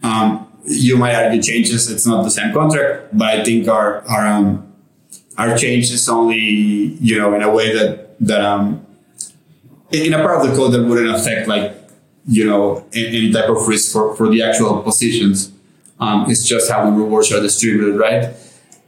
[0.02, 1.90] um, you might argue changes.
[1.90, 4.72] It's not the same contract, but I think our our um,
[5.36, 8.86] our change is only you know in a way that that um
[9.90, 11.74] in a part of the code that wouldn't affect like
[12.26, 15.52] you know any type of risk for for the actual positions.
[16.00, 18.32] Um, it's just how the rewards are distributed, right?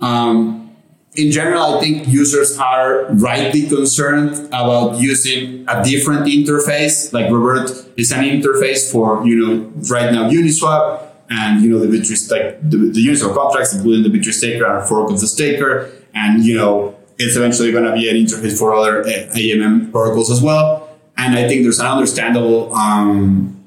[0.01, 0.70] Um,
[1.17, 7.13] in general, I think users are rightly concerned about using a different interface.
[7.13, 11.87] Like Revert is an interface for, you know, right now Uniswap and you know the
[11.87, 15.91] V3 like the, the Uniswap contracts, including the V3 staker and fork of the staker,
[16.13, 20.43] and you know it's eventually going to be an interface for other AMM protocols as
[20.43, 20.89] well.
[21.17, 23.63] And I think there's an understandable, um,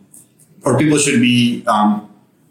[0.66, 2.10] or people should be um,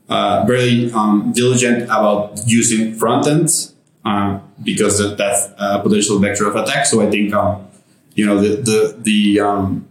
[0.08, 3.74] uh, very um, diligent about using front ends
[4.04, 6.86] uh, because that's a potential vector of attack.
[6.86, 7.68] So I think um,
[8.14, 9.88] you know, the the the um,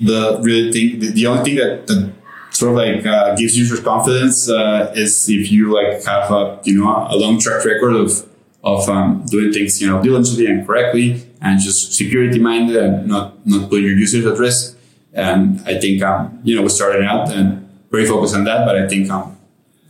[0.00, 2.12] the really thing, the, the only thing that, that
[2.50, 6.78] sort of like uh, gives users confidence uh, is if you like have a you
[6.78, 8.28] know a long track record of
[8.64, 13.46] of um, doing things you know diligently and correctly and just security minded and not
[13.46, 14.78] not put your users at risk.
[15.14, 18.76] And I think um, you know we started out and very focused on that, but
[18.76, 19.38] I think um,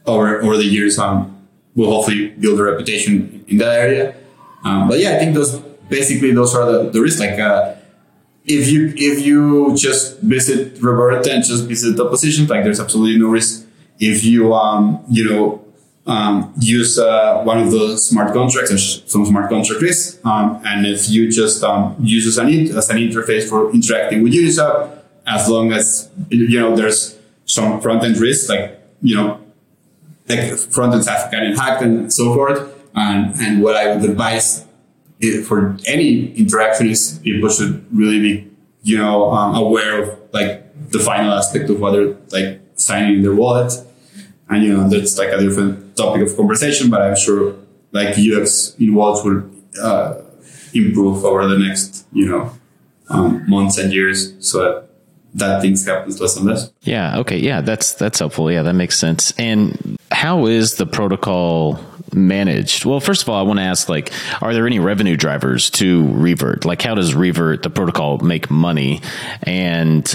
[0.07, 4.15] over over the years um, we'll hopefully build a reputation in that area.
[4.65, 5.59] Um, but yeah, I think those
[5.89, 7.21] basically those are the, the risks.
[7.21, 7.75] Like uh,
[8.45, 13.19] if you if you just visit Revert and just visit the position, like there's absolutely
[13.19, 13.67] no risk.
[13.99, 15.63] If you um you know
[16.07, 20.87] um, use uh, one of the smart contracts, there's some smart contract risks, um, and
[20.87, 25.49] if you just um, use as an as an interface for interacting with Uniswap, as
[25.49, 29.41] long as you know there's some front end risk, like you know
[30.29, 32.72] like front ends have gotten hacked and so forth.
[32.95, 34.67] And and what I would advise
[35.47, 38.51] for any interaction is people should really be,
[38.83, 43.35] you know, um, aware of like the final aspect of whether like signing in their
[43.35, 43.73] wallet.
[44.49, 47.55] And, you know, that's like a different topic of conversation, but I'm sure
[47.93, 49.49] like UX in wallets will
[49.81, 50.21] uh,
[50.75, 52.53] improve over the next, you know,
[53.09, 54.85] um, months and years so
[55.35, 56.71] that things happens less and less.
[56.83, 57.19] Yeah.
[57.19, 57.39] Okay.
[57.39, 57.61] Yeah.
[57.61, 58.51] That's, that's helpful.
[58.51, 58.63] Yeah.
[58.63, 59.33] That makes sense.
[59.39, 61.81] And how is the protocol
[62.13, 62.85] managed?
[62.85, 64.13] Well, first of all, I want to ask, like,
[64.43, 66.65] are there any revenue drivers to Revert?
[66.65, 69.01] Like, how does Revert, the protocol, make money?
[69.43, 70.15] And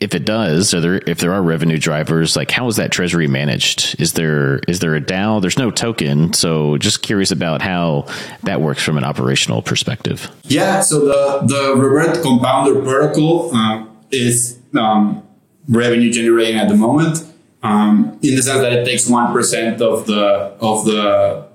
[0.00, 3.28] if it does, are there if there are revenue drivers, like how is that treasury
[3.28, 3.98] managed?
[3.98, 5.40] Is there is there a DAO?
[5.40, 8.06] There's no token, so just curious about how
[8.42, 10.30] that works from an operational perspective.
[10.44, 15.22] Yeah, so the the Revert compounder protocol um, is um,
[15.68, 17.24] revenue generating at the moment
[17.62, 20.22] um, in the sense that it takes one percent of the
[20.60, 21.46] of the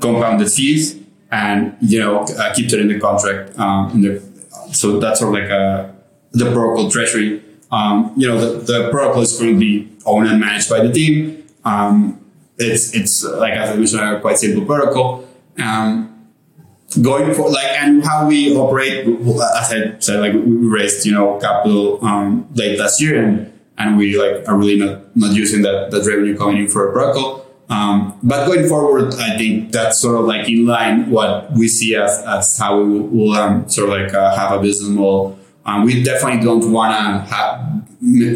[0.00, 1.00] compounded fees
[1.30, 3.58] and you know uh, keeps it in the contract.
[3.58, 4.22] Um, in the,
[4.72, 5.94] so that's sort of like a
[6.32, 7.42] the protocol treasury.
[7.70, 11.44] Um, you know the, the protocol is currently owned and managed by the team.
[11.64, 12.20] Um,
[12.58, 15.26] it's it's like as I mentioned, a quite simple protocol.
[15.58, 16.13] Um,
[17.02, 21.38] going for like and how we operate as I said like we raised you know
[21.40, 25.90] capital um, late last year and and we like are really not not using that
[25.90, 27.46] that revenue coming in for a protocol.
[27.68, 31.96] Um, but going forward, I think that's sort of like in line what we see
[31.96, 35.38] as, as how we will, um, sort of like uh, have a business model.
[35.64, 37.74] Um, we definitely don't want to have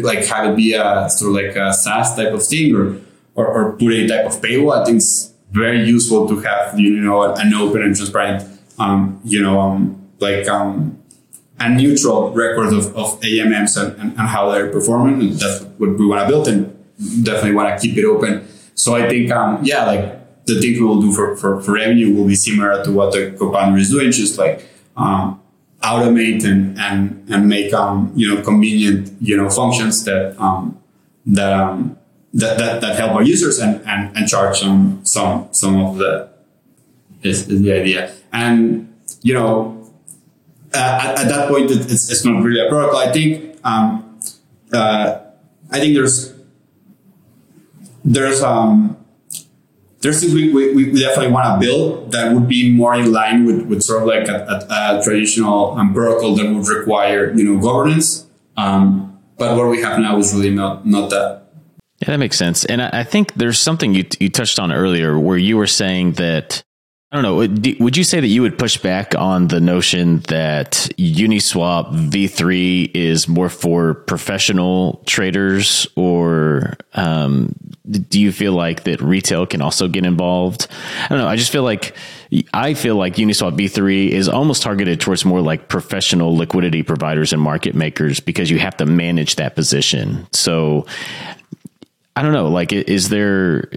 [0.03, 2.97] like have it be a sort of like a SaaS type of thing or,
[3.35, 4.81] or, or put any type of paywall.
[4.81, 5.01] I think
[5.51, 8.43] very useful to have you know an open and transparent
[8.77, 10.99] um, you know um, like um,
[11.59, 15.19] and neutral record of, of AMMs and, and, and, how they're performing.
[15.19, 18.47] And that's what we want to build and definitely want to keep it open.
[18.75, 22.15] So I think, um, yeah, like the things we will do for, for, for revenue
[22.15, 25.41] will be similar to what the compounder is doing, just like, um,
[25.81, 30.79] automate and, and, and make, um, you know, convenient, you know, functions that, um,
[31.25, 31.97] that, um,
[32.33, 36.29] that, that, that help our users and, and, and charge some, some, some of the,
[37.23, 38.13] is, is the idea.
[38.31, 39.79] And, you know,
[40.73, 42.99] uh, at, at, that point, it's, it's not really a protocol.
[42.99, 44.19] I think um,
[44.71, 45.19] uh,
[45.71, 46.33] I think there's
[48.05, 48.97] there's um,
[50.01, 53.45] there's things we, we, we definitely want to build that would be more in line
[53.45, 57.43] with, with sort of like a, a, a traditional um, protocol that would require you
[57.43, 58.27] know governance.
[58.55, 61.38] Um, but what we have now is really not not that.
[62.01, 62.65] Yeah, that makes sense.
[62.65, 66.13] And I, I think there's something you you touched on earlier where you were saying
[66.13, 66.63] that
[67.11, 67.73] I don't know.
[67.83, 73.27] Would you say that you would push back on the notion that Uniswap V3 is
[73.27, 77.55] more for professional traders, or um,
[77.89, 80.67] do you feel like that retail can also get involved?
[81.05, 81.27] I don't know.
[81.27, 81.95] I just feel like
[82.53, 87.41] I feel like Uniswap V3 is almost targeted towards more like professional liquidity providers and
[87.41, 90.27] market makers because you have to manage that position.
[90.31, 90.85] So
[92.19, 92.49] I don't know.
[92.49, 93.69] Like, is there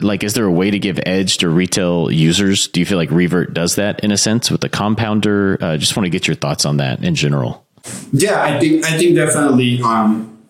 [0.00, 2.66] like is there a way to give edge to retail users?
[2.66, 5.58] Do you feel like Revert does that in a sense with the compounder?
[5.60, 7.66] Uh, just want to get your thoughts on that in general.
[8.10, 9.82] Yeah, I think I think definitely.
[9.82, 10.42] Um,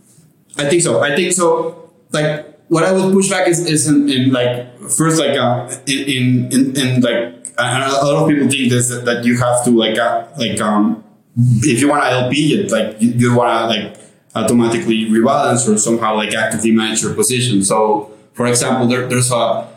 [0.59, 1.03] I think so.
[1.03, 1.91] I think so.
[2.13, 6.53] Like, what I would push back is, is in, in like first like uh, in,
[6.53, 10.29] in in like a lot of people think this that you have to like uh,
[10.39, 11.03] like um
[11.37, 14.04] if you want to LP it like you, you want to like
[14.35, 17.63] automatically rebalance or somehow like actively manage your position.
[17.63, 19.69] So, for example, there, there's a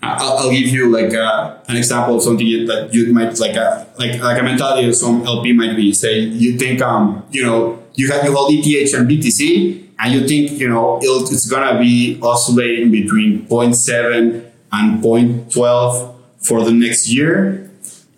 [0.00, 3.86] I'll, I'll, give you like a, an example of something that you might like a
[3.98, 5.92] like like a mentality of some LP might be.
[5.92, 10.28] Say you think um you know you have you hold ETH and BTC and you
[10.28, 17.68] think you know it's gonna be oscillating between 0.7 and 0.12 for the next year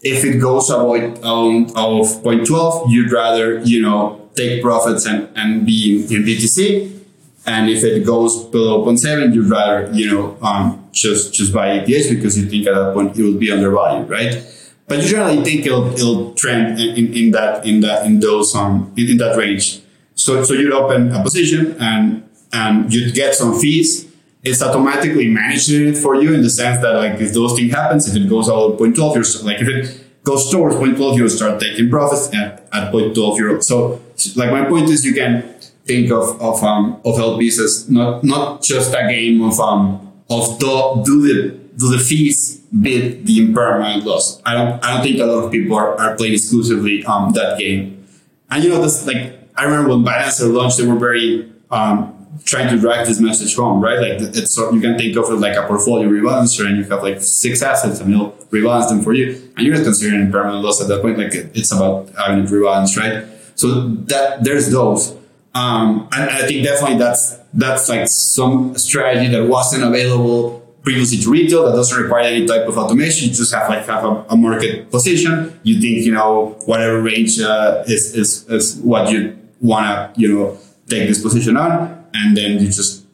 [0.02, 5.66] if it goes above um, of 0.12, you'd rather, you know, take profits and, and
[5.66, 6.98] be in, in BTC.
[7.46, 12.08] And if it goes below 0.7, you'd rather, you know, um, just, just buy ETH
[12.10, 14.46] because you think at that point it will be undervalued, right?
[14.86, 18.92] But you generally think it'll, it'll trend in, in that, in that, in those, um,
[18.96, 19.80] in, in that range.
[20.14, 24.10] So, so you'd open a position and, and you'd get some fees
[24.42, 28.08] it's automatically managing it for you in the sense that like if those things happens,
[28.08, 31.60] if it goes out at 0.12, you're like if it goes towards 0.12, you'll start
[31.60, 33.60] taking profits at, at 0.12 euro.
[33.60, 34.00] So
[34.36, 35.42] like my point is you can
[35.84, 40.58] think of of um of LPs as not not just a game of um of
[40.58, 44.40] do, do the do the fees beat the impermanent loss.
[44.44, 47.58] I don't I don't think a lot of people are, are playing exclusively um that
[47.58, 48.06] game.
[48.50, 52.68] And you know this like I remember when Balancer launched, they were very um trying
[52.68, 53.98] to drive this message home, right?
[53.98, 57.20] Like it's you can think of it like a portfolio rebalancer, and you have like
[57.20, 60.88] six assets, and he'll rebalance them for you, and you're not considering permanent loss at
[60.88, 61.18] that point.
[61.18, 63.24] Like it's about having it rebalanced, right?
[63.60, 65.14] So that there's those,
[65.54, 71.30] um, and I think definitely that's that's like some strategy that wasn't available previously to
[71.30, 73.28] retail that doesn't require any type of automation.
[73.28, 75.60] You just have like have a, a market position.
[75.62, 80.34] You think you know whatever range uh, is is is what you want to you
[80.34, 80.58] know
[80.88, 83.04] take this position on and then you just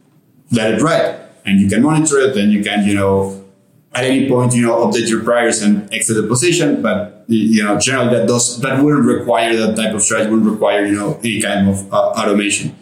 [0.52, 3.44] let it ride and you can monitor it and you can you know
[3.96, 7.78] at any point you know update your priors and exit the position but you know
[7.78, 11.40] generally that does that wouldn't require that type of strategy wouldn't require you know any
[11.42, 12.74] kind of uh, automation.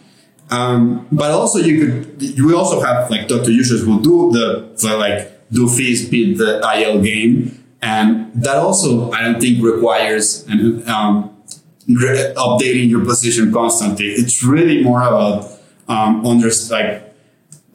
[0.51, 4.69] Um, but also you could you also have like talk to users who do the,
[4.77, 7.63] the like do fees beat the IL game.
[7.81, 11.35] And that also I don't think requires an, um,
[11.87, 14.07] updating your position constantly.
[14.07, 15.51] It's really more about
[15.87, 17.14] um, under like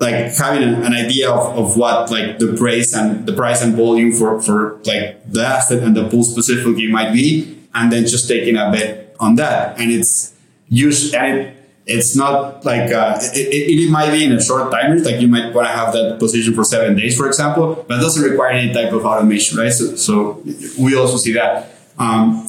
[0.00, 3.74] like having an, an idea of, of what like the price and the price and
[3.74, 8.26] volume for for like the asset and the pool specifically might be, and then just
[8.26, 9.78] taking a bet on that.
[9.78, 10.34] And it's
[10.68, 14.70] used and it, it's not like uh, it, it, it, might be in a short
[14.70, 15.02] time.
[15.02, 18.00] Like you might want to have that position for seven days, for example, but it
[18.00, 19.72] doesn't require any type of automation, right?
[19.72, 20.42] So, so
[20.78, 21.74] we also see that.
[21.98, 22.48] Um,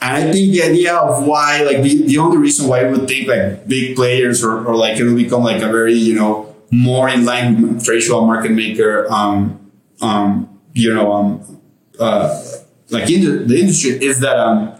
[0.00, 3.08] and I think the idea of why, like the, the only reason why we would
[3.08, 7.08] think like big players or, or like it'll become like a very, you know, more
[7.08, 11.60] in line with traditional market maker, um, um, you know, um,
[11.98, 12.42] uh,
[12.90, 14.74] like in the, the industry is that, um,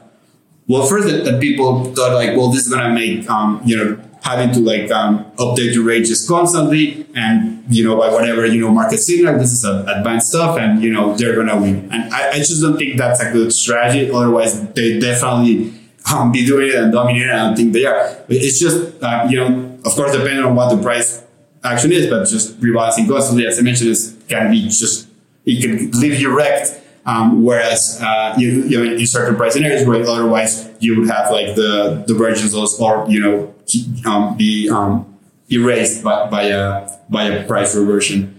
[0.67, 3.77] well, first that, that people thought like, well, this is going to make, um, you
[3.77, 8.61] know, having to like um, update your ranges constantly and you know by whatever you
[8.61, 11.89] know market signal this is advanced stuff and you know they're gonna win.
[11.93, 14.11] And I, I just don't think that's a good strategy.
[14.11, 15.73] Otherwise they definitely
[16.13, 18.17] um, be doing it and dominating I don't think they are.
[18.29, 21.25] It's just uh, you know of course depending on what the price
[21.73, 25.09] action is but just rebalancing constantly as I mentioned is can be just
[25.47, 29.87] it can leave you wrecked um, whereas uh, you, you know, in certain price scenarios
[29.87, 33.55] where otherwise you would have like the divergence or you know
[34.05, 35.19] um, be um,
[35.51, 38.35] erased by, by a by a price reversion.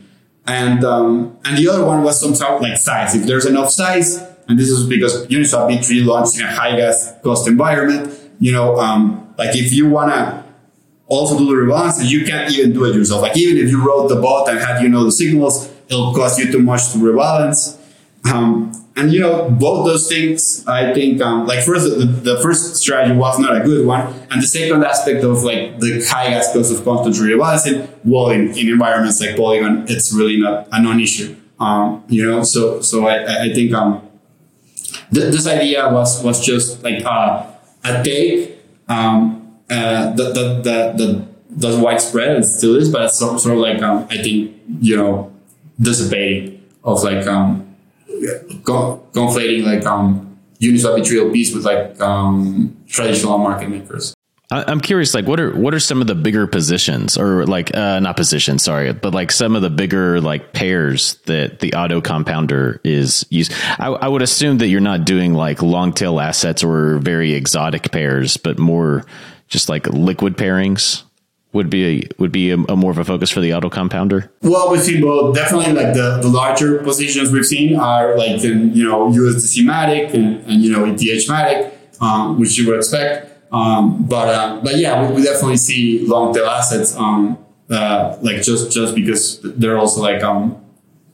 [0.46, 3.16] And um, and the other one was somehow like size.
[3.16, 7.16] If there's enough size, and this is because Uniswap V3 launched in a high gas
[7.24, 8.14] cost environment.
[8.40, 10.46] You know, um, like if you wanna
[11.10, 13.22] also do the rebalance, and you can't even do it yourself.
[13.22, 16.40] Like even if you wrote the bot and had you know the signals, it'll cost
[16.40, 17.78] you too much to rebalance.
[18.32, 22.76] Um, and you know both those things i think um, like first the, the, first
[22.76, 26.52] strategy was not a good one and the second aspect of like the high gas
[26.54, 31.36] cost of constant rebalancing well in, in environments like polygon it's really not a non-issue
[31.60, 34.02] um, you know so so i, I think um,
[35.14, 37.46] th- this idea was was just like uh,
[37.86, 38.58] a take
[38.88, 39.39] um,
[39.70, 43.62] uh, that that that that that's widespread and still is but it's sort, sort of
[43.62, 45.32] like um, i think you know
[45.80, 47.66] dissipating of like um
[48.24, 54.14] conflating like um, Uniswap LPs with like um, traditional market makers.
[54.52, 58.00] I'm curious, like, what are what are some of the bigger positions, or like, uh,
[58.00, 62.82] not positions, sorry, but like some of the bigger like pairs that the auto compounder
[62.84, 63.54] is used.
[63.78, 67.92] I, I would assume that you're not doing like long tail assets or very exotic
[67.92, 69.06] pairs, but more
[69.50, 71.04] just like liquid pairings
[71.52, 74.32] would be a, would be a, a, more of a focus for the auto compounder?
[74.42, 75.36] Well, we see both.
[75.36, 80.14] Definitely, like the, the larger positions we've seen are like in, you know USDC Matic
[80.14, 83.26] and, and you know ETH Matic, um, which you would expect.
[83.52, 86.96] Um, but uh, but yeah, we, we, definitely see long tail assets.
[86.96, 87.38] Um,
[87.70, 90.64] uh, like just just because they're also like um,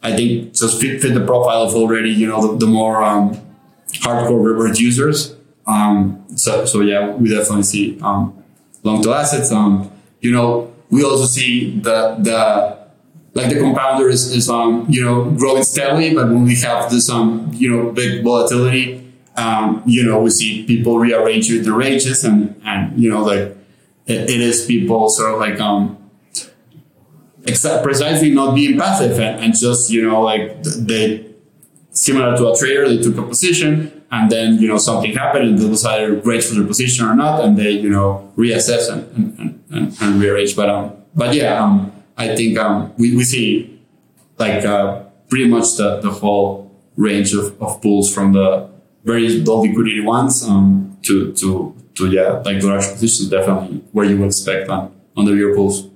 [0.03, 3.39] I think just fit, fit the profile of already you know the, the more um,
[3.87, 5.34] hardcore revert users.
[5.67, 8.43] Um, so so yeah, we definitely see um,
[8.83, 9.51] long tail assets.
[9.51, 9.91] Um,
[10.21, 12.85] you know, we also see the the
[13.35, 17.09] like the compounder is, is um, you know, growing steadily, but when we have this,
[17.09, 22.59] um, you know, big volatility, um, you know, we see people rearrange the ranges and,
[22.65, 23.57] and, you know, like
[24.07, 25.97] it, it is people sort of like, um,
[27.43, 31.25] except precisely not being passive and, and just, you know, like they,
[31.91, 35.57] similar to a trader, they took a position and then, you know, something happened and
[35.59, 37.43] they decided to for their position or not.
[37.43, 40.55] And they, you know, reassess and, and, and, and rearrange.
[40.55, 43.81] But, um, but yeah, um, I think um, we, we see
[44.37, 48.69] like uh, pretty much the, the whole range of, of pools from the
[49.03, 54.17] very low liquidity ones um, to, to, to, yeah, like large positions, definitely where you
[54.17, 55.89] would expect on, on the bigger pools.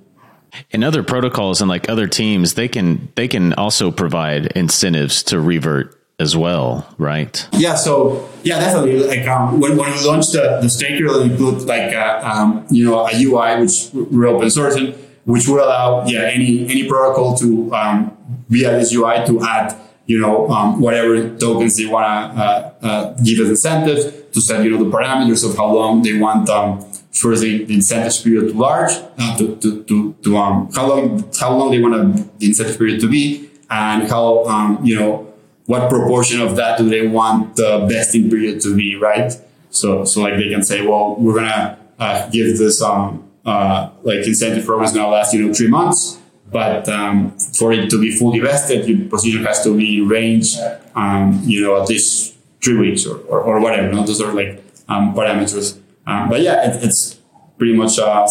[0.70, 5.40] In other protocols and like other teams, they can they can also provide incentives to
[5.40, 7.48] revert as well, right?
[7.52, 7.74] Yeah.
[7.74, 9.02] So yeah, definitely.
[9.08, 12.84] Like um, when, when we launched the, the staker, we put like uh, um, you
[12.84, 17.72] know a UI which we're open sourcing which would allow yeah any any protocol to
[17.74, 18.16] um,
[18.48, 22.04] via this UI to add you know um, whatever tokens they want
[22.34, 26.02] to uh, uh, give as incentives to set you know the parameters of how long
[26.02, 26.80] they want um,
[27.12, 31.54] the, the incentive period to large uh, to to to, to um, how long how
[31.54, 31.94] long they want
[32.38, 35.29] the incentive period to be and how um, you know
[35.70, 39.30] what proportion of that do they want the vesting period to be right
[39.70, 44.26] so so like they can say well we're gonna uh, give this um uh, like
[44.26, 46.18] incentive program is to last, you know, three months.
[46.50, 50.56] But um, for it to be fully vested, your position has to be in range,
[50.94, 53.92] um, you know, at least three weeks or, or, or whatever.
[53.92, 54.04] Know?
[54.04, 55.78] Those are like um, parameters.
[56.06, 57.20] Um, but yeah, it, it's
[57.56, 58.26] pretty much uh,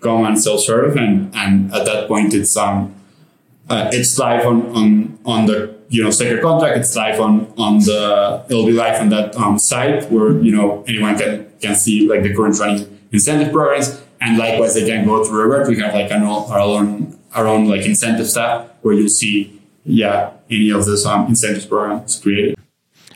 [0.00, 2.94] common self-serve, and and at that point, it's um,
[3.68, 6.78] uh, it's live on on on the you know staker contract.
[6.78, 10.84] It's live on on the it'll be live on that um, site where you know
[10.86, 12.82] anyone can can see like the current running
[13.12, 13.88] incentive programs
[14.24, 15.68] and likewise, they can go to Revert.
[15.68, 20.32] We have like an, our own, our own like incentive staff where you'll see, yeah,
[20.50, 22.56] any of those um, incentives programs created.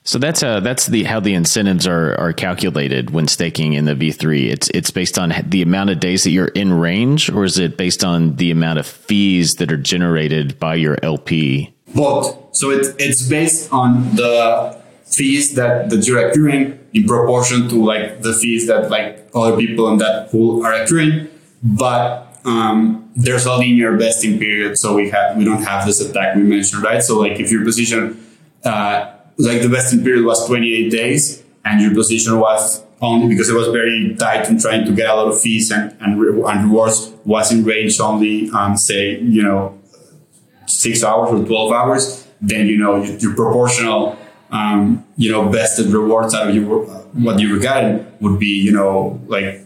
[0.04, 3.94] So that's uh that's the how the incentives are are calculated when staking in the
[3.94, 4.50] V3.
[4.50, 7.76] It's it's based on the amount of days that you're in range, or is it
[7.76, 11.74] based on the amount of fees that are generated by your LP?
[11.94, 12.56] Both.
[12.56, 18.22] So it's it's based on the fees that that you're accruing in proportion to like
[18.22, 21.28] the fees that like other people in that pool are accruing.
[21.62, 26.36] But um, there's a linear vesting period, so we have we don't have this attack
[26.36, 27.02] we mentioned, right?
[27.02, 28.24] So like if your position
[28.64, 33.54] uh, like the vesting period was 28 days and your position was only because it
[33.54, 36.64] was very tight and trying to get a lot of fees and, and, re- and
[36.64, 39.77] rewards was in range only um, say you know
[40.68, 44.18] six hours or 12 hours then you know your, your proportional
[44.50, 48.72] um, you know, vested rewards out of you, what you were getting would be, you
[48.72, 49.62] know, like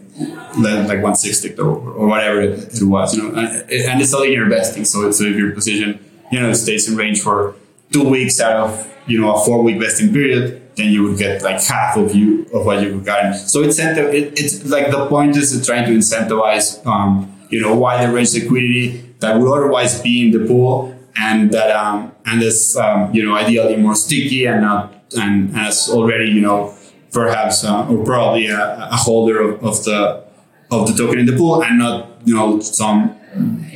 [0.59, 4.85] like 160 or, or whatever it, was, you know, and, and it's only your vesting.
[4.85, 5.99] So it's if your position,
[6.31, 7.55] you know, stays in range for
[7.91, 11.41] two weeks out of, you know, a four week vesting period, then you would get
[11.41, 13.33] like half of you of what you were getting.
[13.33, 18.11] So it's it, it's like the point is trying to incentivize, um, you know, wider
[18.11, 23.13] range liquidity that would otherwise be in the pool and that um, and is um,
[23.13, 26.75] you know ideally more sticky and not and has already you know
[27.11, 30.23] perhaps uh, or probably a, a holder of, of, the
[30.71, 33.15] of the token in the pool and not you know some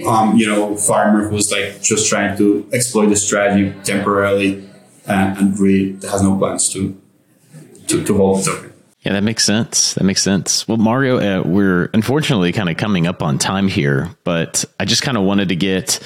[0.07, 4.67] um, you know farmer who's like just trying to exploit the strategy temporarily
[5.05, 6.99] and, and really has no plans to
[7.87, 8.73] to, to hold the token.
[9.01, 9.93] Yeah, that makes sense.
[9.93, 10.67] That makes sense.
[10.67, 15.01] Well, Mario, uh, we're unfortunately kind of coming up on time here, but I just
[15.01, 16.01] kind of wanted to get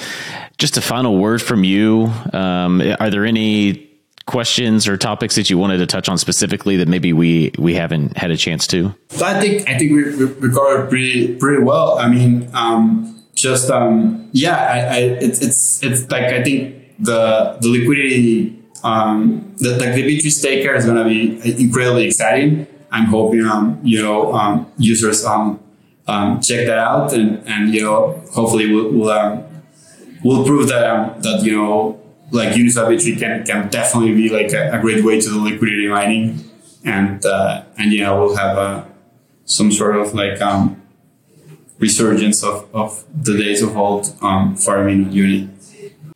[0.61, 2.11] just a final word from you.
[2.33, 3.89] Um, are there any
[4.27, 8.15] questions or topics that you wanted to touch on specifically that maybe we we haven't
[8.15, 8.93] had a chance to?
[9.23, 11.97] I think I think we, we covered pretty pretty well.
[11.97, 17.57] I mean, um, just um, yeah, I, I, it's it's it's like I think the
[17.59, 22.67] the liquidity um, the, like the V3 staker is going to be incredibly exciting.
[22.91, 25.59] I'm hoping, um, you know, um, users um,
[26.07, 29.45] um, check that out and, and you know, hopefully we'll, we'll, um,
[30.23, 31.99] we'll prove that, um, that, you know,
[32.31, 35.87] like Uniswap V3 can, can definitely be like a, a great way to the liquidity
[35.87, 36.49] mining.
[36.83, 38.85] And, uh, and yeah, we'll have, uh,
[39.45, 40.81] some sort of like, um,
[41.79, 45.49] resurgence of, of the days of old, um, farming on Uni.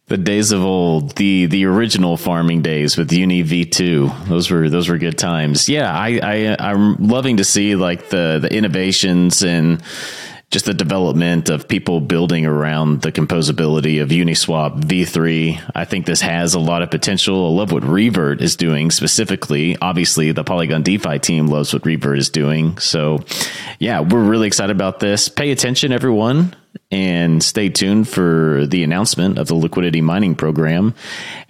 [0.08, 4.12] The days of old, the the original farming days with Uni V two.
[4.28, 5.68] Those were those were good times.
[5.68, 9.82] Yeah, I, I I'm loving to see like the the innovations and
[10.56, 15.72] just the development of people building around the composability of Uniswap v3.
[15.76, 17.48] I think this has a lot of potential.
[17.48, 19.76] I love what Revert is doing specifically.
[19.82, 22.78] Obviously, the Polygon DeFi team loves what Revert is doing.
[22.78, 23.26] So,
[23.80, 25.28] yeah, we're really excited about this.
[25.28, 26.56] Pay attention, everyone,
[26.90, 30.96] and stay tuned for the announcement of the liquidity mining program.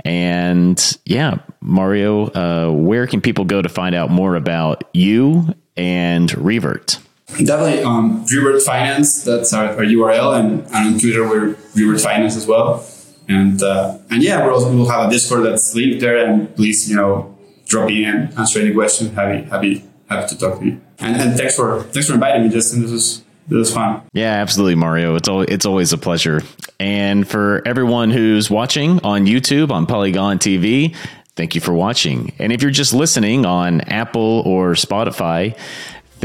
[0.03, 6.35] And yeah, Mario, uh, where can people go to find out more about you and
[6.35, 6.97] Revert?
[7.27, 9.23] Definitely, um, Revert Finance.
[9.23, 12.85] That's our, our URL, and, and, on Twitter we're Revert Finance as well.
[13.27, 16.23] And uh, and yeah, also we'll have a Discord that's linked there.
[16.23, 19.13] And please, you know, drop in answer any questions.
[19.13, 20.81] Happy happy happy to talk to you.
[20.99, 22.83] And, and thanks for thanks for inviting me, Justin.
[22.83, 24.01] This was this was fun.
[24.13, 25.15] Yeah, absolutely, Mario.
[25.15, 26.41] It's it's always a pleasure.
[26.79, 30.95] And for everyone who's watching on YouTube on Polygon TV,
[31.35, 32.33] thank you for watching.
[32.39, 35.57] And if you're just listening on Apple or Spotify,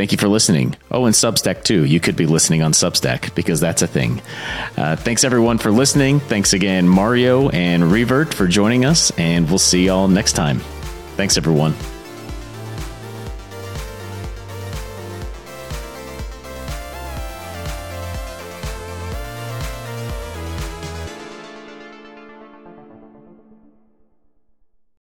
[0.00, 0.76] Thank you for listening.
[0.90, 1.84] Oh, and Substack too.
[1.84, 4.22] You could be listening on Substack because that's a thing.
[4.74, 6.20] Uh, thanks everyone for listening.
[6.20, 10.60] Thanks again, Mario and Revert, for joining us, and we'll see y'all next time.
[11.18, 11.74] Thanks, everyone.